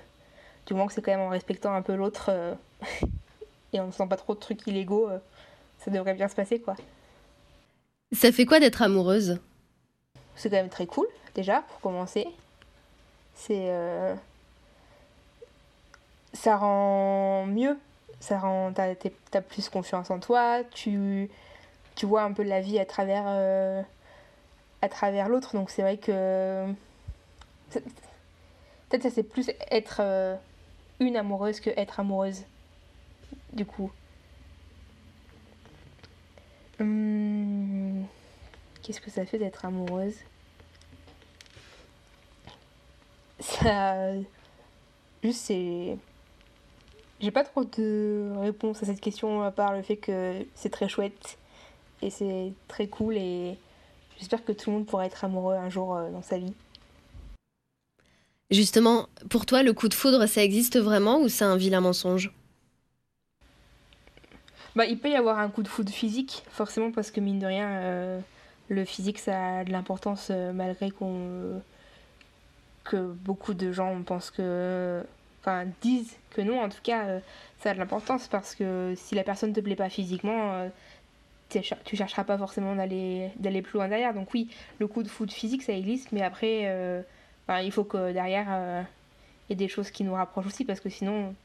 du 0.65 0.73
moment 0.73 0.87
que 0.87 0.93
c'est 0.93 1.01
quand 1.01 1.11
même 1.11 1.21
en 1.21 1.29
respectant 1.29 1.73
un 1.73 1.81
peu 1.81 1.95
l'autre 1.95 2.27
euh, 2.29 2.53
et 3.73 3.79
en 3.79 3.87
ne 3.87 3.91
faisant 3.91 4.07
pas 4.07 4.17
trop 4.17 4.35
de 4.35 4.39
trucs 4.39 4.65
illégaux, 4.67 5.09
euh, 5.09 5.19
ça 5.79 5.91
devrait 5.91 6.13
bien 6.13 6.27
se 6.27 6.35
passer 6.35 6.59
quoi. 6.59 6.75
Ça 8.13 8.31
fait 8.31 8.45
quoi 8.45 8.59
d'être 8.59 8.81
amoureuse? 8.81 9.39
C'est 10.35 10.49
quand 10.49 10.57
même 10.57 10.69
très 10.69 10.85
cool, 10.85 11.07
déjà, 11.35 11.61
pour 11.61 11.79
commencer. 11.79 12.27
C'est. 13.35 13.69
Euh... 13.69 14.15
Ça 16.33 16.57
rend 16.57 17.45
mieux. 17.45 17.77
Ça 18.19 18.39
rend. 18.39 18.73
T'as, 18.73 18.95
t'as 19.31 19.41
plus 19.41 19.69
confiance 19.69 20.09
en 20.11 20.19
toi. 20.19 20.61
Tu, 20.71 21.29
tu 21.95 22.05
vois 22.05 22.23
un 22.23 22.33
peu 22.33 22.43
la 22.43 22.61
vie 22.61 22.79
à 22.79 22.85
travers. 22.85 23.23
Euh... 23.27 23.81
à 24.81 24.89
travers 24.89 25.29
l'autre. 25.29 25.55
Donc 25.55 25.69
c'est 25.69 25.81
vrai 25.81 25.97
que. 25.97 26.65
Peut-être 27.71 29.03
ça 29.03 29.09
c'est 29.09 29.23
plus 29.23 29.49
être 29.69 29.97
euh, 30.01 30.35
une 31.01 31.17
amoureuse 31.17 31.59
que 31.59 31.71
être 31.71 31.99
amoureuse. 31.99 32.43
Du 33.53 33.65
coup. 33.65 33.91
Hum, 36.79 38.05
Qu'est-ce 38.81 39.01
que 39.01 39.11
ça 39.11 39.25
fait 39.25 39.37
d'être 39.37 39.65
amoureuse? 39.65 40.15
Ça. 43.39 44.13
Juste, 45.23 45.41
c'est. 45.41 45.97
J'ai 47.19 47.31
pas 47.31 47.43
trop 47.43 47.63
de 47.63 48.33
réponse 48.37 48.81
à 48.81 48.85
cette 48.85 49.01
question 49.01 49.43
à 49.43 49.51
part 49.51 49.73
le 49.73 49.83
fait 49.83 49.97
que 49.97 50.45
c'est 50.55 50.71
très 50.71 50.89
chouette 50.89 51.37
et 52.01 52.09
c'est 52.09 52.51
très 52.67 52.87
cool 52.87 53.15
et 53.15 53.59
j'espère 54.17 54.43
que 54.43 54.51
tout 54.51 54.71
le 54.71 54.77
monde 54.77 54.87
pourra 54.87 55.05
être 55.05 55.23
amoureux 55.23 55.53
un 55.53 55.69
jour 55.69 55.95
euh, 55.95 56.09
dans 56.09 56.23
sa 56.23 56.39
vie. 56.39 56.55
Justement, 58.51 59.07
pour 59.29 59.45
toi, 59.45 59.63
le 59.63 59.71
coup 59.71 59.87
de 59.87 59.93
foudre, 59.93 60.25
ça 60.25 60.43
existe 60.43 60.77
vraiment 60.77 61.21
ou 61.21 61.29
c'est 61.29 61.45
un 61.45 61.55
vilain 61.55 61.79
mensonge? 61.79 62.31
Bah, 64.75 64.85
Il 64.85 64.99
peut 64.99 65.09
y 65.09 65.15
avoir 65.15 65.39
un 65.39 65.49
coup 65.49 65.63
de 65.63 65.69
foudre 65.69 65.91
physique, 65.91 66.43
forcément, 66.51 66.91
parce 66.91 67.11
que 67.11 67.21
mine 67.21 67.39
de 67.39 67.45
rien, 67.45 67.69
euh, 67.69 68.19
le 68.67 68.83
physique, 68.83 69.19
ça 69.19 69.59
a 69.59 69.63
de 69.63 69.71
l'importance, 69.71 70.27
euh, 70.31 70.51
malgré 70.51 70.91
qu'on 70.91 71.61
que 72.83 72.97
beaucoup 72.97 73.53
de 73.53 73.71
gens 73.71 74.01
pensent 74.03 74.31
que. 74.31 75.01
Enfin, 75.39 75.65
disent 75.81 76.17
que 76.31 76.41
non, 76.41 76.61
en 76.61 76.69
tout 76.69 76.81
cas, 76.83 77.05
euh, 77.05 77.19
ça 77.59 77.71
a 77.71 77.73
de 77.73 77.79
l'importance, 77.79 78.27
parce 78.27 78.53
que 78.53 78.93
si 78.97 79.15
la 79.15 79.23
personne 79.23 79.51
ne 79.51 79.55
te 79.55 79.61
plaît 79.61 79.75
pas 79.77 79.89
physiquement, 79.89 80.69
tu 81.49 81.95
chercheras 81.95 82.25
pas 82.25 82.37
forcément 82.37 82.75
d'aller 82.75 83.61
plus 83.61 83.77
loin 83.77 83.87
derrière. 83.87 84.13
Donc, 84.13 84.33
oui, 84.33 84.49
le 84.79 84.87
coup 84.87 85.03
de 85.03 85.07
foudre 85.07 85.31
physique, 85.31 85.63
ça 85.63 85.73
existe, 85.73 86.11
mais 86.11 86.21
après 86.21 87.03
Enfin, 87.51 87.61
il 87.63 87.71
faut 87.73 87.83
que 87.83 88.13
derrière, 88.13 88.47
euh, 88.49 88.81
il 89.49 89.51
y 89.51 89.53
ait 89.53 89.55
des 89.57 89.67
choses 89.67 89.91
qui 89.91 90.05
nous 90.05 90.13
rapprochent 90.13 90.45
aussi, 90.45 90.63
parce 90.63 90.79
que 90.79 90.89
sinon, 90.89 91.35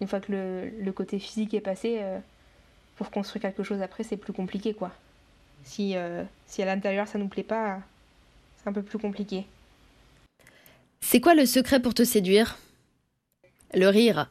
une 0.00 0.08
fois 0.08 0.18
que 0.18 0.32
le, 0.32 0.70
le 0.82 0.92
côté 0.92 1.18
physique 1.18 1.52
est 1.52 1.60
passé, 1.60 1.98
euh, 2.00 2.18
pour 2.96 3.10
construire 3.10 3.42
quelque 3.42 3.62
chose 3.62 3.82
après, 3.82 4.02
c'est 4.02 4.16
plus 4.16 4.32
compliqué, 4.32 4.72
quoi. 4.72 4.92
Si, 5.62 5.94
euh, 5.94 6.24
si 6.46 6.62
à 6.62 6.64
l'intérieur 6.64 7.06
ça 7.06 7.18
nous 7.18 7.28
plaît 7.28 7.42
pas, 7.42 7.80
c'est 8.56 8.70
un 8.70 8.72
peu 8.72 8.82
plus 8.82 8.98
compliqué. 8.98 9.44
C'est 11.02 11.20
quoi 11.20 11.34
le 11.34 11.44
secret 11.44 11.80
pour 11.80 11.92
te 11.92 12.02
séduire? 12.02 12.58
Le 13.74 13.88
rire. 13.88 14.30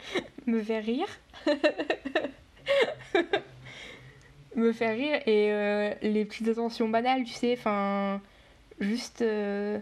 Me 0.46 0.62
faire 0.62 0.82
rire? 0.82 1.08
Me 4.56 4.72
faire 4.72 4.96
rire 4.96 5.20
et 5.26 5.52
euh, 5.52 5.92
les 6.00 6.24
petites 6.24 6.48
attentions 6.48 6.88
banales, 6.88 7.24
tu 7.24 7.34
sais, 7.34 7.52
enfin, 7.58 8.22
juste 8.80 9.20
euh, 9.20 9.78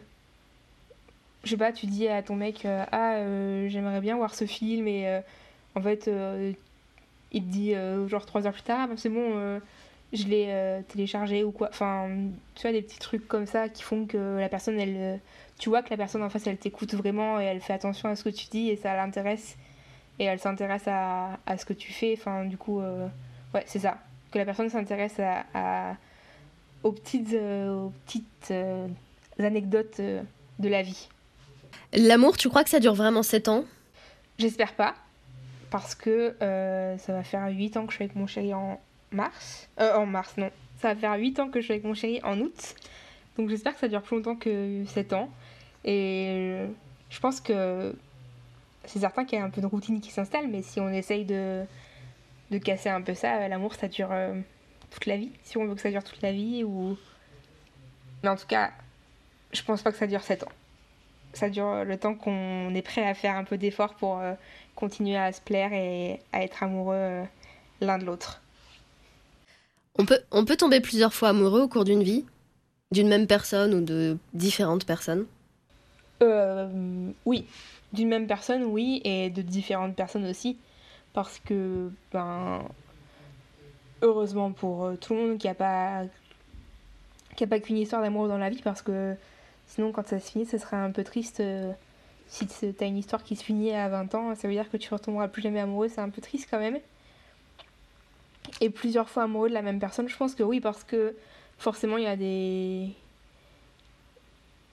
je 1.44 1.50
sais 1.50 1.56
pas, 1.56 1.72
tu 1.72 1.86
dis 1.86 2.08
à 2.08 2.22
ton 2.22 2.36
mec 2.36 2.64
euh, 2.64 2.84
Ah, 2.92 3.14
euh, 3.16 3.68
j'aimerais 3.68 4.00
bien 4.00 4.16
voir 4.16 4.34
ce 4.34 4.44
film 4.46 4.88
et 4.88 5.06
euh, 5.08 5.20
en 5.74 5.82
fait, 5.82 6.10
il 7.32 7.42
te 7.42 7.48
dit 7.48 7.74
genre 8.08 8.26
trois 8.26 8.46
heures 8.46 8.52
plus 8.52 8.62
tard, 8.62 8.80
ah, 8.82 8.86
bah, 8.88 8.94
c'est 8.96 9.08
bon, 9.08 9.60
je 10.12 10.24
l'ai 10.24 10.82
téléchargé 10.88 11.44
ou 11.44 11.52
quoi. 11.52 11.68
Enfin, 11.70 12.08
tu 12.54 12.62
vois, 12.62 12.72
des 12.72 12.82
petits 12.82 12.98
trucs 12.98 13.28
comme 13.28 13.46
ça 13.46 13.68
qui 13.68 13.82
font 13.82 14.06
que 14.06 14.38
la 14.38 14.48
personne, 14.48 14.78
elle, 14.80 15.20
tu 15.58 15.68
vois 15.68 15.82
que 15.82 15.90
la 15.90 15.96
personne 15.96 16.22
en 16.22 16.30
face, 16.30 16.46
elle 16.46 16.58
t'écoute 16.58 16.94
vraiment 16.94 17.40
et 17.40 17.44
elle 17.44 17.60
fait 17.60 17.74
attention 17.74 18.08
à 18.08 18.16
ce 18.16 18.24
que 18.24 18.30
tu 18.30 18.46
dis 18.48 18.70
et 18.70 18.76
ça 18.76 18.96
l'intéresse. 18.96 19.56
Et 20.18 20.24
elle 20.24 20.40
s'intéresse 20.40 20.88
à, 20.88 21.38
à, 21.46 21.56
ce 21.58 21.64
que 21.64 21.74
tu 21.74 21.92
fais. 21.92 22.14
Enfin, 22.18 22.44
du 22.44 22.56
coup, 22.56 22.80
ouais, 22.80 23.62
c'est 23.66 23.78
ça. 23.78 23.98
Que 24.32 24.38
la 24.38 24.44
personne 24.44 24.68
s'intéresse 24.68 25.20
à, 25.54 25.94
aux 26.82 26.92
petites, 26.92 27.34
aux 27.34 27.92
petites 28.04 28.52
anecdotes 29.38 30.00
de 30.00 30.68
la 30.68 30.82
vie. 30.82 31.08
L'amour, 31.92 32.36
tu 32.36 32.48
crois 32.48 32.64
que 32.64 32.70
ça 32.70 32.80
dure 32.80 32.94
vraiment 32.94 33.22
7 33.22 33.48
ans? 33.48 33.64
J'espère 34.38 34.74
pas. 34.74 34.94
Parce 35.70 35.94
que 35.94 36.34
euh, 36.40 36.96
ça 36.98 37.12
va 37.12 37.22
faire 37.22 37.46
8 37.48 37.76
ans 37.76 37.86
que 37.86 37.92
je 37.92 37.96
suis 37.96 38.04
avec 38.04 38.16
mon 38.16 38.26
chéri 38.26 38.54
en 38.54 38.80
mars. 39.10 39.68
Euh, 39.80 39.94
en 39.96 40.06
mars, 40.06 40.34
non. 40.36 40.50
Ça 40.80 40.94
va 40.94 41.00
faire 41.00 41.14
8 41.14 41.40
ans 41.40 41.48
que 41.48 41.60
je 41.60 41.64
suis 41.64 41.72
avec 41.72 41.84
mon 41.84 41.94
chéri 41.94 42.20
en 42.22 42.38
août. 42.38 42.74
Donc 43.36 43.48
j'espère 43.50 43.74
que 43.74 43.80
ça 43.80 43.88
dure 43.88 44.02
plus 44.02 44.16
longtemps 44.16 44.36
que 44.36 44.84
7 44.86 45.12
ans. 45.12 45.30
Et 45.84 46.66
je 47.10 47.20
pense 47.20 47.40
que 47.40 47.94
c'est 48.84 49.00
certain 49.00 49.24
qu'il 49.24 49.38
y 49.38 49.42
a 49.42 49.44
un 49.44 49.50
peu 49.50 49.60
de 49.60 49.66
routine 49.66 50.00
qui 50.00 50.10
s'installe, 50.10 50.48
mais 50.48 50.62
si 50.62 50.80
on 50.80 50.88
essaye 50.88 51.24
de, 51.24 51.64
casser 52.64 52.88
un 52.88 53.02
peu 53.02 53.14
ça, 53.14 53.46
l'amour 53.48 53.74
ça 53.74 53.88
dure 53.88 54.08
euh, 54.12 54.40
toute 54.90 55.06
la 55.06 55.16
vie. 55.16 55.30
Si 55.42 55.58
on 55.58 55.66
veut 55.66 55.74
que 55.74 55.80
ça 55.80 55.90
dure 55.90 56.04
toute 56.04 56.22
la 56.22 56.32
vie 56.32 56.64
ou. 56.64 56.96
Mais 58.22 58.30
en 58.30 58.36
tout 58.36 58.46
cas, 58.46 58.72
je 59.52 59.62
pense 59.62 59.82
pas 59.82 59.92
que 59.92 59.98
ça 59.98 60.06
dure 60.06 60.22
7 60.22 60.44
ans. 60.44 60.52
Ça 61.32 61.50
dure 61.50 61.84
le 61.84 61.96
temps 61.98 62.14
qu'on 62.14 62.74
est 62.74 62.82
prêt 62.82 63.06
à 63.06 63.14
faire 63.14 63.36
un 63.36 63.44
peu 63.44 63.58
d'effort 63.58 63.94
pour 63.94 64.18
euh, 64.18 64.34
continuer 64.74 65.16
à 65.16 65.32
se 65.32 65.40
plaire 65.40 65.72
et 65.72 66.20
à 66.32 66.42
être 66.42 66.62
amoureux 66.62 66.94
euh, 66.96 67.24
l'un 67.80 67.98
de 67.98 68.04
l'autre. 68.04 68.42
On 69.98 70.06
peut, 70.06 70.20
on 70.30 70.44
peut 70.44 70.56
tomber 70.56 70.80
plusieurs 70.80 71.12
fois 71.12 71.30
amoureux 71.30 71.62
au 71.62 71.68
cours 71.68 71.84
d'une 71.84 72.02
vie 72.02 72.24
D'une 72.92 73.08
même 73.08 73.26
personne 73.26 73.74
ou 73.74 73.80
de 73.80 74.18
différentes 74.34 74.86
personnes? 74.86 75.26
Euh, 76.22 77.12
Oui, 77.26 77.46
d'une 77.92 78.08
même 78.08 78.26
personne, 78.26 78.64
oui, 78.64 79.00
et 79.04 79.30
de 79.30 79.42
différentes 79.42 79.96
personnes 79.96 80.26
aussi. 80.26 80.58
Parce 81.12 81.38
que, 81.40 81.90
ben, 82.12 82.62
heureusement 84.02 84.52
pour 84.52 84.90
tout 85.00 85.14
le 85.14 85.20
monde 85.20 85.38
qui 85.38 85.48
a 85.48 85.54
pas 85.54 86.04
qui 87.36 87.44
a 87.44 87.46
pas 87.46 87.60
qu'une 87.60 87.78
histoire 87.78 88.02
d'amour 88.02 88.28
dans 88.28 88.38
la 88.38 88.50
vie 88.50 88.62
parce 88.62 88.82
que 88.82 89.14
Sinon, 89.68 89.92
quand 89.92 90.06
ça 90.06 90.18
se 90.18 90.30
finit, 90.30 90.46
ce 90.46 90.58
serait 90.58 90.76
un 90.76 90.90
peu 90.90 91.04
triste. 91.04 91.40
Euh, 91.40 91.72
si 92.26 92.46
tu 92.46 92.74
as 92.80 92.84
une 92.86 92.98
histoire 92.98 93.22
qui 93.22 93.36
se 93.36 93.44
finit 93.44 93.72
à 93.72 93.88
20 93.88 94.14
ans, 94.14 94.34
ça 94.34 94.48
veut 94.48 94.54
dire 94.54 94.70
que 94.70 94.76
tu 94.76 94.92
retomberas 94.92 95.28
plus 95.28 95.42
jamais 95.42 95.60
amoureux, 95.60 95.88
c'est 95.88 96.00
un 96.00 96.10
peu 96.10 96.20
triste 96.20 96.48
quand 96.50 96.58
même. 96.58 96.78
Et 98.60 98.70
plusieurs 98.70 99.08
fois 99.08 99.24
amoureux 99.24 99.48
de 99.48 99.54
la 99.54 99.62
même 99.62 99.78
personne, 99.78 100.08
je 100.08 100.16
pense 100.16 100.34
que 100.34 100.42
oui, 100.42 100.60
parce 100.60 100.84
que 100.84 101.14
forcément, 101.58 101.98
il 101.98 102.04
y 102.04 102.06
a 102.06 102.16
des. 102.16 102.88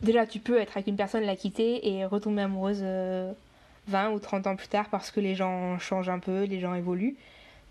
Déjà, 0.02 0.26
tu 0.26 0.40
peux 0.40 0.58
être 0.60 0.76
avec 0.76 0.88
une 0.88 0.98
personne, 0.98 1.24
la 1.24 1.36
quitter 1.36 1.88
et 1.88 2.06
retomber 2.06 2.44
amoureuse 2.44 2.82
20 2.82 2.86
euh, 2.86 4.12
ou 4.14 4.20
30 4.20 4.48
ans 4.48 4.56
plus 4.56 4.68
tard 4.68 4.90
parce 4.90 5.12
que 5.12 5.20
les 5.20 5.36
gens 5.36 5.78
changent 5.80 6.10
un 6.10 6.20
peu, 6.20 6.44
les 6.44 6.60
gens 6.60 6.74
évoluent. 6.74 7.16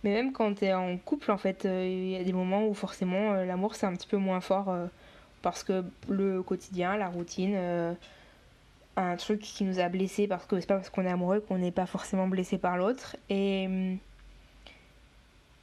Mais 0.02 0.12
même 0.12 0.33
quand 0.33 0.54
tu 0.54 0.66
es 0.66 0.75
en 0.75 0.97
couple, 0.99 1.31
en 1.31 1.38
fait, 1.38 1.64
euh, 1.64 1.87
il 1.87 2.11
y 2.11 2.16
a 2.16 2.25
des 2.25 2.33
moments 2.33 2.66
où 2.66 2.75
forcément 2.75 3.35
l'amour 3.35 3.75
c'est 3.75 3.87
un 3.87 3.95
petit 3.95 4.09
peu 4.09 4.19
moins 4.19 4.40
fort 4.40 4.75
parce 5.44 5.62
que 5.62 5.84
le 6.08 6.42
quotidien, 6.42 6.96
la 6.96 7.08
routine, 7.08 7.52
euh, 7.54 7.92
un 8.96 9.14
truc 9.16 9.40
qui 9.40 9.64
nous 9.64 9.78
a 9.78 9.90
blessés 9.90 10.26
parce 10.26 10.46
que 10.46 10.58
c'est 10.58 10.66
pas 10.66 10.76
parce 10.76 10.88
qu'on 10.88 11.04
est 11.04 11.10
amoureux 11.10 11.40
qu'on 11.40 11.58
n'est 11.58 11.70
pas 11.70 11.84
forcément 11.84 12.26
blessé 12.26 12.56
par 12.56 12.78
l'autre. 12.78 13.14
Et, 13.28 13.98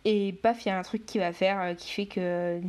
et 0.05 0.33
paf, 0.33 0.63
il 0.63 0.69
y 0.69 0.71
a 0.71 0.77
un 0.77 0.83
truc 0.83 1.03
qui 1.07 1.17
va 1.17 1.33
faire, 1.33 1.59
euh, 1.59 1.73
qui 1.73 1.91
fait 1.91 2.05
que 2.05 2.61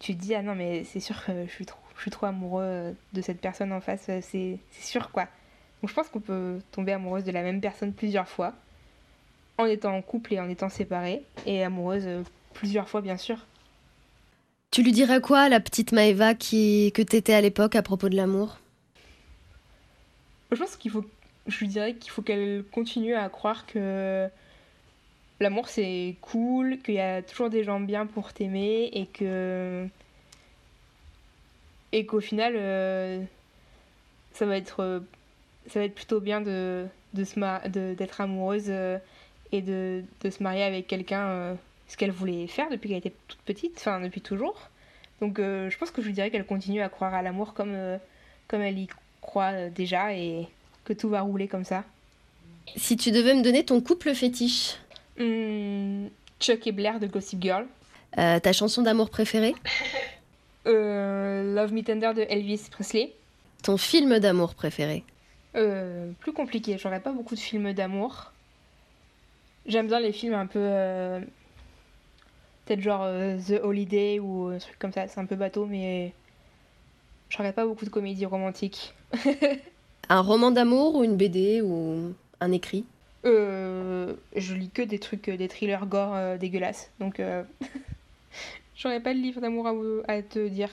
tu 0.00 0.14
te 0.14 0.20
dis, 0.20 0.34
ah 0.34 0.42
non, 0.42 0.54
mais 0.54 0.84
c'est 0.84 1.00
sûr 1.00 1.24
que 1.24 1.46
je 1.46 1.50
suis 1.50 1.64
trop, 1.64 1.80
je 1.96 2.02
suis 2.02 2.10
trop 2.10 2.26
amoureux 2.26 2.94
de 3.14 3.22
cette 3.22 3.40
personne 3.40 3.72
en 3.72 3.80
face, 3.80 4.10
c'est 4.20 4.58
sûr 4.70 5.10
quoi. 5.10 5.24
Donc 5.80 5.88
je 5.88 5.94
pense 5.94 6.08
qu'on 6.10 6.20
peut 6.20 6.58
tomber 6.72 6.92
amoureuse 6.92 7.24
de 7.24 7.32
la 7.32 7.42
même 7.42 7.62
personne 7.62 7.94
plusieurs 7.94 8.28
fois, 8.28 8.52
en 9.56 9.64
étant 9.64 9.96
en 9.96 10.02
couple 10.02 10.34
et 10.34 10.40
en 10.40 10.48
étant 10.50 10.68
séparée, 10.68 11.24
et 11.46 11.64
amoureuse 11.64 12.06
plusieurs 12.52 12.86
fois 12.86 13.00
bien 13.00 13.16
sûr. 13.16 13.47
Tu 14.70 14.82
lui 14.82 14.92
dirais 14.92 15.20
quoi 15.20 15.48
la 15.48 15.60
petite 15.60 15.92
Maëva 15.92 16.34
qui... 16.34 16.92
que 16.94 17.02
t'étais 17.02 17.34
à 17.34 17.40
l'époque 17.40 17.74
à 17.74 17.82
propos 17.82 18.08
de 18.08 18.16
l'amour? 18.16 18.58
Je 20.52 20.56
pense 20.56 20.76
qu'il 20.76 20.90
faut. 20.90 21.04
Je 21.46 21.58
lui 21.58 21.68
dirais 21.68 21.94
qu'il 21.94 22.10
faut 22.10 22.22
qu'elle 22.22 22.64
continue 22.70 23.14
à 23.14 23.28
croire 23.28 23.66
que 23.66 24.28
l'amour 25.40 25.68
c'est 25.68 26.16
cool, 26.20 26.78
qu'il 26.78 26.94
y 26.94 27.00
a 27.00 27.22
toujours 27.22 27.50
des 27.50 27.64
gens 27.64 27.80
bien 27.80 28.06
pour 28.06 28.32
t'aimer 28.32 28.90
et 28.92 29.06
que. 29.06 29.86
Et 31.92 32.04
qu'au 32.04 32.20
final, 32.20 32.54
euh, 32.56 33.22
ça 34.32 34.46
va 34.46 34.56
être. 34.56 35.02
ça 35.68 35.80
va 35.80 35.86
être 35.86 35.94
plutôt 35.94 36.20
bien 36.20 36.40
d'être 36.42 38.20
amoureuse 38.20 38.66
euh, 38.68 38.98
et 39.52 39.62
de, 39.62 40.02
se 40.22 40.42
marier 40.42 40.62
avec 40.62 40.86
quelqu'un 40.86 41.26
euh, 41.26 41.54
ce 41.88 41.96
qu'elle 41.96 42.12
voulait 42.12 42.46
faire 42.46 42.68
depuis 42.70 42.88
qu'elle 42.90 42.98
était 42.98 43.14
toute 43.26 43.40
petite, 43.40 43.74
enfin 43.78 44.00
depuis 44.00 44.20
toujours. 44.20 44.68
Donc 45.20 45.38
euh, 45.38 45.68
je 45.70 45.78
pense 45.78 45.90
que 45.90 46.00
je 46.00 46.06
lui 46.06 46.12
dirais 46.12 46.30
qu'elle 46.30 46.46
continue 46.46 46.82
à 46.82 46.88
croire 46.88 47.14
à 47.14 47.22
l'amour 47.22 47.54
comme, 47.54 47.74
euh, 47.74 47.98
comme 48.46 48.60
elle 48.60 48.78
y 48.78 48.88
croit 49.20 49.52
euh, 49.52 49.70
déjà 49.70 50.14
et 50.14 50.46
que 50.84 50.92
tout 50.92 51.08
va 51.08 51.22
rouler 51.22 51.48
comme 51.48 51.64
ça. 51.64 51.84
Si 52.76 52.96
tu 52.96 53.10
devais 53.10 53.34
me 53.34 53.42
donner 53.42 53.64
ton 53.64 53.80
couple 53.80 54.14
fétiche 54.14 54.76
hmm, 55.18 56.06
Chuck 56.38 56.66
et 56.66 56.72
Blair 56.72 57.00
de 57.00 57.06
Gossip 57.06 57.42
Girl. 57.42 57.66
ta 58.14 58.52
chanson 58.52 58.82
d'amour 58.82 59.10
préférée 59.10 59.54
Love 60.66 61.72
Me 61.72 61.82
Tender 61.82 62.12
de 62.14 62.26
Elvis 62.28 62.68
Presley. 62.70 63.12
Ton 63.62 63.78
film 63.78 64.18
d'amour 64.18 64.54
préféré 64.54 65.02
Plus 65.54 66.32
compliqué, 66.32 66.76
j'aurais 66.78 67.00
pas 67.00 67.10
beaucoup 67.10 67.34
de 67.34 67.40
films 67.40 67.72
d'amour. 67.72 68.32
J'aime 69.66 69.86
bien 69.86 69.98
les 69.98 70.12
films 70.12 70.34
un 70.34 70.46
peu 70.46 70.60
Peut-être 72.68 72.82
genre 72.82 73.04
euh, 73.04 73.38
The 73.38 73.64
Holiday 73.64 74.18
ou 74.18 74.48
un 74.48 74.58
truc 74.58 74.78
comme 74.78 74.92
ça. 74.92 75.08
C'est 75.08 75.18
un 75.18 75.24
peu 75.24 75.36
bateau, 75.36 75.64
mais 75.64 76.12
je 77.30 77.38
regarde 77.38 77.54
pas 77.54 77.64
beaucoup 77.64 77.86
de 77.86 77.90
comédies 77.90 78.26
romantiques. 78.26 78.92
un 80.10 80.20
roman 80.20 80.50
d'amour 80.50 80.94
ou 80.96 81.02
une 81.02 81.16
BD 81.16 81.62
ou 81.62 82.12
un 82.40 82.52
écrit? 82.52 82.84
Euh, 83.24 84.12
Je 84.36 84.52
lis 84.52 84.68
que 84.68 84.82
des 84.82 84.98
trucs, 84.98 85.30
des 85.30 85.48
thrillers 85.48 85.86
gore 85.86 86.14
euh, 86.14 86.36
dégueulasses. 86.36 86.90
Donc, 87.00 87.22
j'aurais 88.76 89.00
pas 89.00 89.14
de 89.14 89.18
livre 89.18 89.40
d'amour 89.40 89.66
à, 89.66 89.72
à, 90.12 90.20
te 90.20 90.46
dire. 90.46 90.68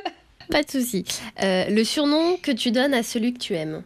pas 0.50 0.64
de 0.64 0.68
souci. 0.68 1.04
le 1.40 1.84
surnom 1.84 2.38
que 2.38 2.50
tu 2.50 2.72
donnes 2.72 2.92
à 2.92 3.04
celui 3.04 3.32
que 3.32 3.38
tu 3.38 3.54
aimes? 3.54 3.84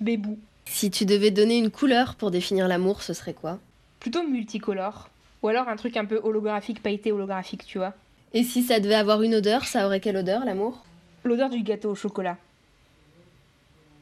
Bébou. 0.00 0.38
Si 0.64 0.90
tu 0.90 1.04
devais 1.04 1.30
donner 1.30 1.58
une 1.58 1.70
couleur 1.70 2.14
pour 2.14 2.30
définir 2.30 2.66
l'amour, 2.66 3.02
ce 3.02 3.12
serait 3.12 3.34
quoi? 3.34 3.58
Plutôt 4.00 4.26
multicolore. 4.26 5.10
Ou 5.44 5.48
alors 5.48 5.68
un 5.68 5.76
truc 5.76 5.98
un 5.98 6.06
peu 6.06 6.22
holographique, 6.24 6.82
pailleté 6.82 7.12
holographique, 7.12 7.66
tu 7.66 7.76
vois. 7.76 7.92
Et 8.32 8.44
si 8.44 8.62
ça 8.62 8.80
devait 8.80 8.94
avoir 8.94 9.20
une 9.20 9.34
odeur, 9.34 9.66
ça 9.66 9.84
aurait 9.84 10.00
quelle 10.00 10.16
odeur, 10.16 10.42
l'amour? 10.42 10.82
L'odeur 11.22 11.50
du 11.50 11.62
gâteau 11.62 11.90
au 11.90 11.94
chocolat. 11.94 12.38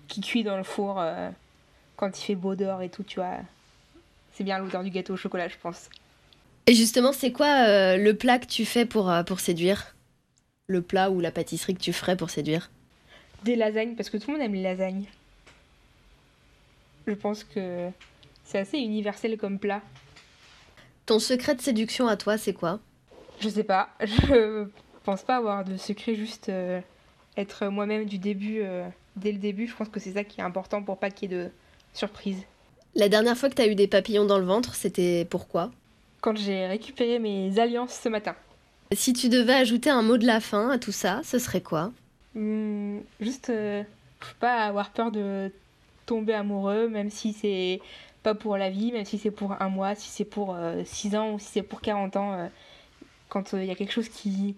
Qui 0.06 0.20
cuit 0.20 0.44
dans 0.44 0.56
le 0.56 0.62
four 0.62 1.00
euh, 1.00 1.30
quand 1.96 2.16
il 2.16 2.22
fait 2.22 2.36
beau 2.36 2.54
dehors 2.54 2.80
et 2.80 2.90
tout, 2.90 3.02
tu 3.02 3.18
vois. 3.18 3.38
C'est 4.34 4.44
bien 4.44 4.60
l'odeur 4.60 4.84
du 4.84 4.90
gâteau 4.90 5.14
au 5.14 5.16
chocolat, 5.16 5.48
je 5.48 5.56
pense. 5.60 5.90
Et 6.68 6.74
justement, 6.74 7.12
c'est 7.12 7.32
quoi 7.32 7.66
euh, 7.66 7.96
le 7.96 8.14
plat 8.16 8.38
que 8.38 8.46
tu 8.46 8.64
fais 8.64 8.86
pour, 8.86 9.10
euh, 9.10 9.24
pour 9.24 9.40
séduire? 9.40 9.96
Le 10.68 10.80
plat 10.80 11.10
ou 11.10 11.18
la 11.18 11.32
pâtisserie 11.32 11.74
que 11.74 11.80
tu 11.80 11.92
ferais 11.92 12.16
pour 12.16 12.30
séduire? 12.30 12.70
Des 13.42 13.56
lasagnes, 13.56 13.96
parce 13.96 14.10
que 14.10 14.16
tout 14.16 14.30
le 14.30 14.36
monde 14.36 14.46
aime 14.46 14.54
les 14.54 14.62
lasagnes. 14.62 15.06
Je 17.08 17.14
pense 17.14 17.42
que 17.42 17.88
c'est 18.44 18.60
assez 18.60 18.78
universel 18.78 19.36
comme 19.36 19.58
plat. 19.58 19.82
Ton 21.06 21.18
secret 21.18 21.54
de 21.54 21.60
séduction 21.60 22.06
à 22.06 22.16
toi, 22.16 22.38
c'est 22.38 22.52
quoi? 22.52 22.80
Je 23.40 23.48
sais 23.48 23.64
pas. 23.64 23.90
Je 24.00 24.66
pense 25.04 25.22
pas 25.22 25.36
avoir 25.36 25.64
de 25.64 25.76
secret, 25.76 26.14
juste 26.14 26.48
euh, 26.48 26.80
être 27.36 27.66
moi-même 27.66 28.04
du 28.04 28.18
début, 28.18 28.60
euh, 28.62 28.86
dès 29.16 29.32
le 29.32 29.38
début. 29.38 29.66
Je 29.66 29.74
pense 29.74 29.88
que 29.88 29.98
c'est 29.98 30.12
ça 30.12 30.22
qui 30.24 30.40
est 30.40 30.44
important 30.44 30.82
pour 30.82 30.98
pas 30.98 31.10
qu'il 31.10 31.30
y 31.32 31.34
ait 31.34 31.38
de 31.38 31.50
surprise. 31.92 32.38
La 32.94 33.08
dernière 33.08 33.36
fois 33.36 33.48
que 33.48 33.54
t'as 33.54 33.66
eu 33.66 33.74
des 33.74 33.88
papillons 33.88 34.26
dans 34.26 34.38
le 34.38 34.44
ventre, 34.44 34.74
c'était 34.74 35.26
pourquoi? 35.28 35.70
Quand 36.20 36.36
j'ai 36.36 36.66
récupéré 36.66 37.18
mes 37.18 37.58
alliances 37.58 37.98
ce 38.00 38.08
matin. 38.08 38.36
Si 38.92 39.12
tu 39.12 39.28
devais 39.28 39.54
ajouter 39.54 39.90
un 39.90 40.02
mot 40.02 40.18
de 40.18 40.26
la 40.26 40.40
fin 40.40 40.70
à 40.70 40.78
tout 40.78 40.92
ça, 40.92 41.20
ce 41.24 41.38
serait 41.38 41.62
quoi? 41.62 41.90
Hmm, 42.34 42.98
Juste, 43.20 43.50
euh, 43.50 43.82
faut 44.20 44.34
pas 44.38 44.66
avoir 44.66 44.90
peur 44.90 45.10
de 45.10 45.50
tomber 46.06 46.34
amoureux, 46.34 46.88
même 46.88 47.10
si 47.10 47.32
c'est 47.32 47.80
pas 48.22 48.34
pour 48.34 48.56
la 48.56 48.70
vie, 48.70 48.92
même 48.92 49.04
si 49.04 49.18
c'est 49.18 49.30
pour 49.30 49.60
un 49.60 49.68
mois, 49.68 49.94
si 49.94 50.08
c'est 50.08 50.24
pour 50.24 50.56
6 50.84 51.14
euh, 51.14 51.18
ans 51.18 51.32
ou 51.32 51.38
si 51.38 51.46
c'est 51.46 51.62
pour 51.62 51.80
40 51.80 52.16
ans. 52.16 52.32
Euh, 52.32 52.48
quand 53.28 53.54
euh, 53.54 53.62
il 53.62 53.66
y 53.66 53.70
a 53.70 53.74
quelque 53.74 53.92
chose 53.92 54.08
qui, 54.08 54.56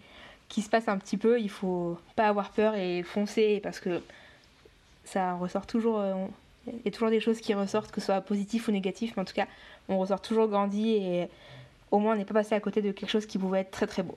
se 0.51 0.69
passe 0.69 0.89
un 0.89 0.99
petit 0.99 1.17
peu, 1.17 1.41
il 1.41 1.51
faut 1.51 1.99
pas 2.17 2.29
avoir 2.29 2.51
peur 2.51 2.75
et 2.75 3.03
foncer 3.03 3.61
parce 3.63 3.81
que 3.81 4.01
ça 5.05 5.35
ressort 5.35 5.67
toujours 5.67 6.01
Il 6.67 6.75
y 6.85 6.89
a 6.89 6.91
toujours 6.91 7.11
des 7.11 7.21
choses 7.21 7.41
qui 7.41 7.55
ressortent, 7.55 7.91
que 7.91 8.01
ce 8.01 8.07
soit 8.07 8.21
positif 8.21 8.69
ou 8.69 8.71
négatif, 8.71 9.15
mais 9.17 9.23
en 9.23 9.25
tout 9.25 9.35
cas, 9.35 9.47
on 9.89 9.99
ressort 9.99 10.21
toujours 10.21 10.49
grandi 10.49 10.91
et 10.93 11.29
au 11.91 11.99
moins 11.99 12.15
on 12.15 12.17
n'est 12.17 12.25
pas 12.25 12.35
passé 12.35 12.55
à 12.55 12.61
côté 12.61 12.83
de 12.83 12.93
quelque 12.93 13.11
chose 13.11 13.27
qui 13.27 13.39
pouvait 13.39 13.61
être 13.61 13.71
très 13.73 13.87
très 13.87 14.03
beau. 14.03 14.17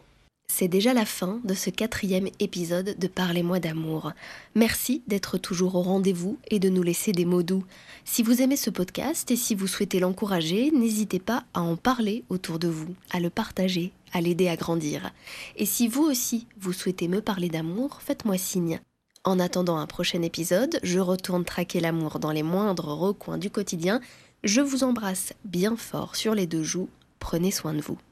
C'est 0.52 0.68
déjà 0.68 0.94
la 0.94 1.06
fin 1.06 1.40
de 1.44 1.54
ce 1.54 1.70
quatrième 1.70 2.30
épisode 2.40 2.96
de 2.98 3.08
Parlez-moi 3.08 3.60
d'amour. 3.60 4.14
Merci 4.56 5.04
d'être 5.06 5.38
toujours 5.38 5.76
au 5.76 5.82
rendez-vous 5.82 6.40
et 6.50 6.58
de 6.60 6.70
nous 6.70 6.82
laisser 6.82 7.12
des 7.12 7.26
mots 7.26 7.44
doux. 7.44 7.64
Si 8.06 8.24
vous 8.24 8.42
aimez 8.42 8.56
ce 8.56 8.70
podcast 8.72 9.30
et 9.30 9.36
si 9.36 9.54
vous 9.54 9.68
souhaitez 9.68 10.00
l'encourager, 10.00 10.72
n'hésitez 10.72 11.20
pas 11.20 11.44
à 11.54 11.62
en 11.62 11.76
parler 11.76 12.24
autour 12.30 12.58
de 12.58 12.68
vous, 12.68 12.96
à 13.12 13.20
le 13.20 13.30
partager, 13.30 13.92
à 14.14 14.22
l'aider 14.22 14.48
à 14.48 14.56
grandir. 14.56 15.12
Et 15.58 15.66
si 15.66 15.88
vous 15.88 16.04
aussi, 16.04 16.48
vous 16.60 16.74
souhaitez 16.74 17.08
me 17.08 17.22
parler 17.22 17.50
d'amour, 17.50 18.00
faites-moi 18.02 18.38
signe. 18.40 18.80
En 19.26 19.40
attendant 19.40 19.78
un 19.78 19.86
prochain 19.86 20.22
épisode, 20.22 20.80
je 20.82 21.00
retourne 21.00 21.46
traquer 21.46 21.82
l'amour 21.82 22.18
dans 22.20 22.32
les 22.32 22.44
moindres 22.44 22.98
recoins 22.98 23.38
du 23.38 23.52
quotidien. 23.52 24.00
Je 24.44 24.62
vous 24.62 24.84
embrasse 24.84 25.34
bien 25.44 25.76
fort 25.76 26.16
sur 26.16 26.34
les 26.34 26.48
deux 26.48 26.64
joues. 26.64 26.90
Prenez 27.20 27.52
soin 27.52 27.74
de 27.74 27.82
vous. 27.82 27.98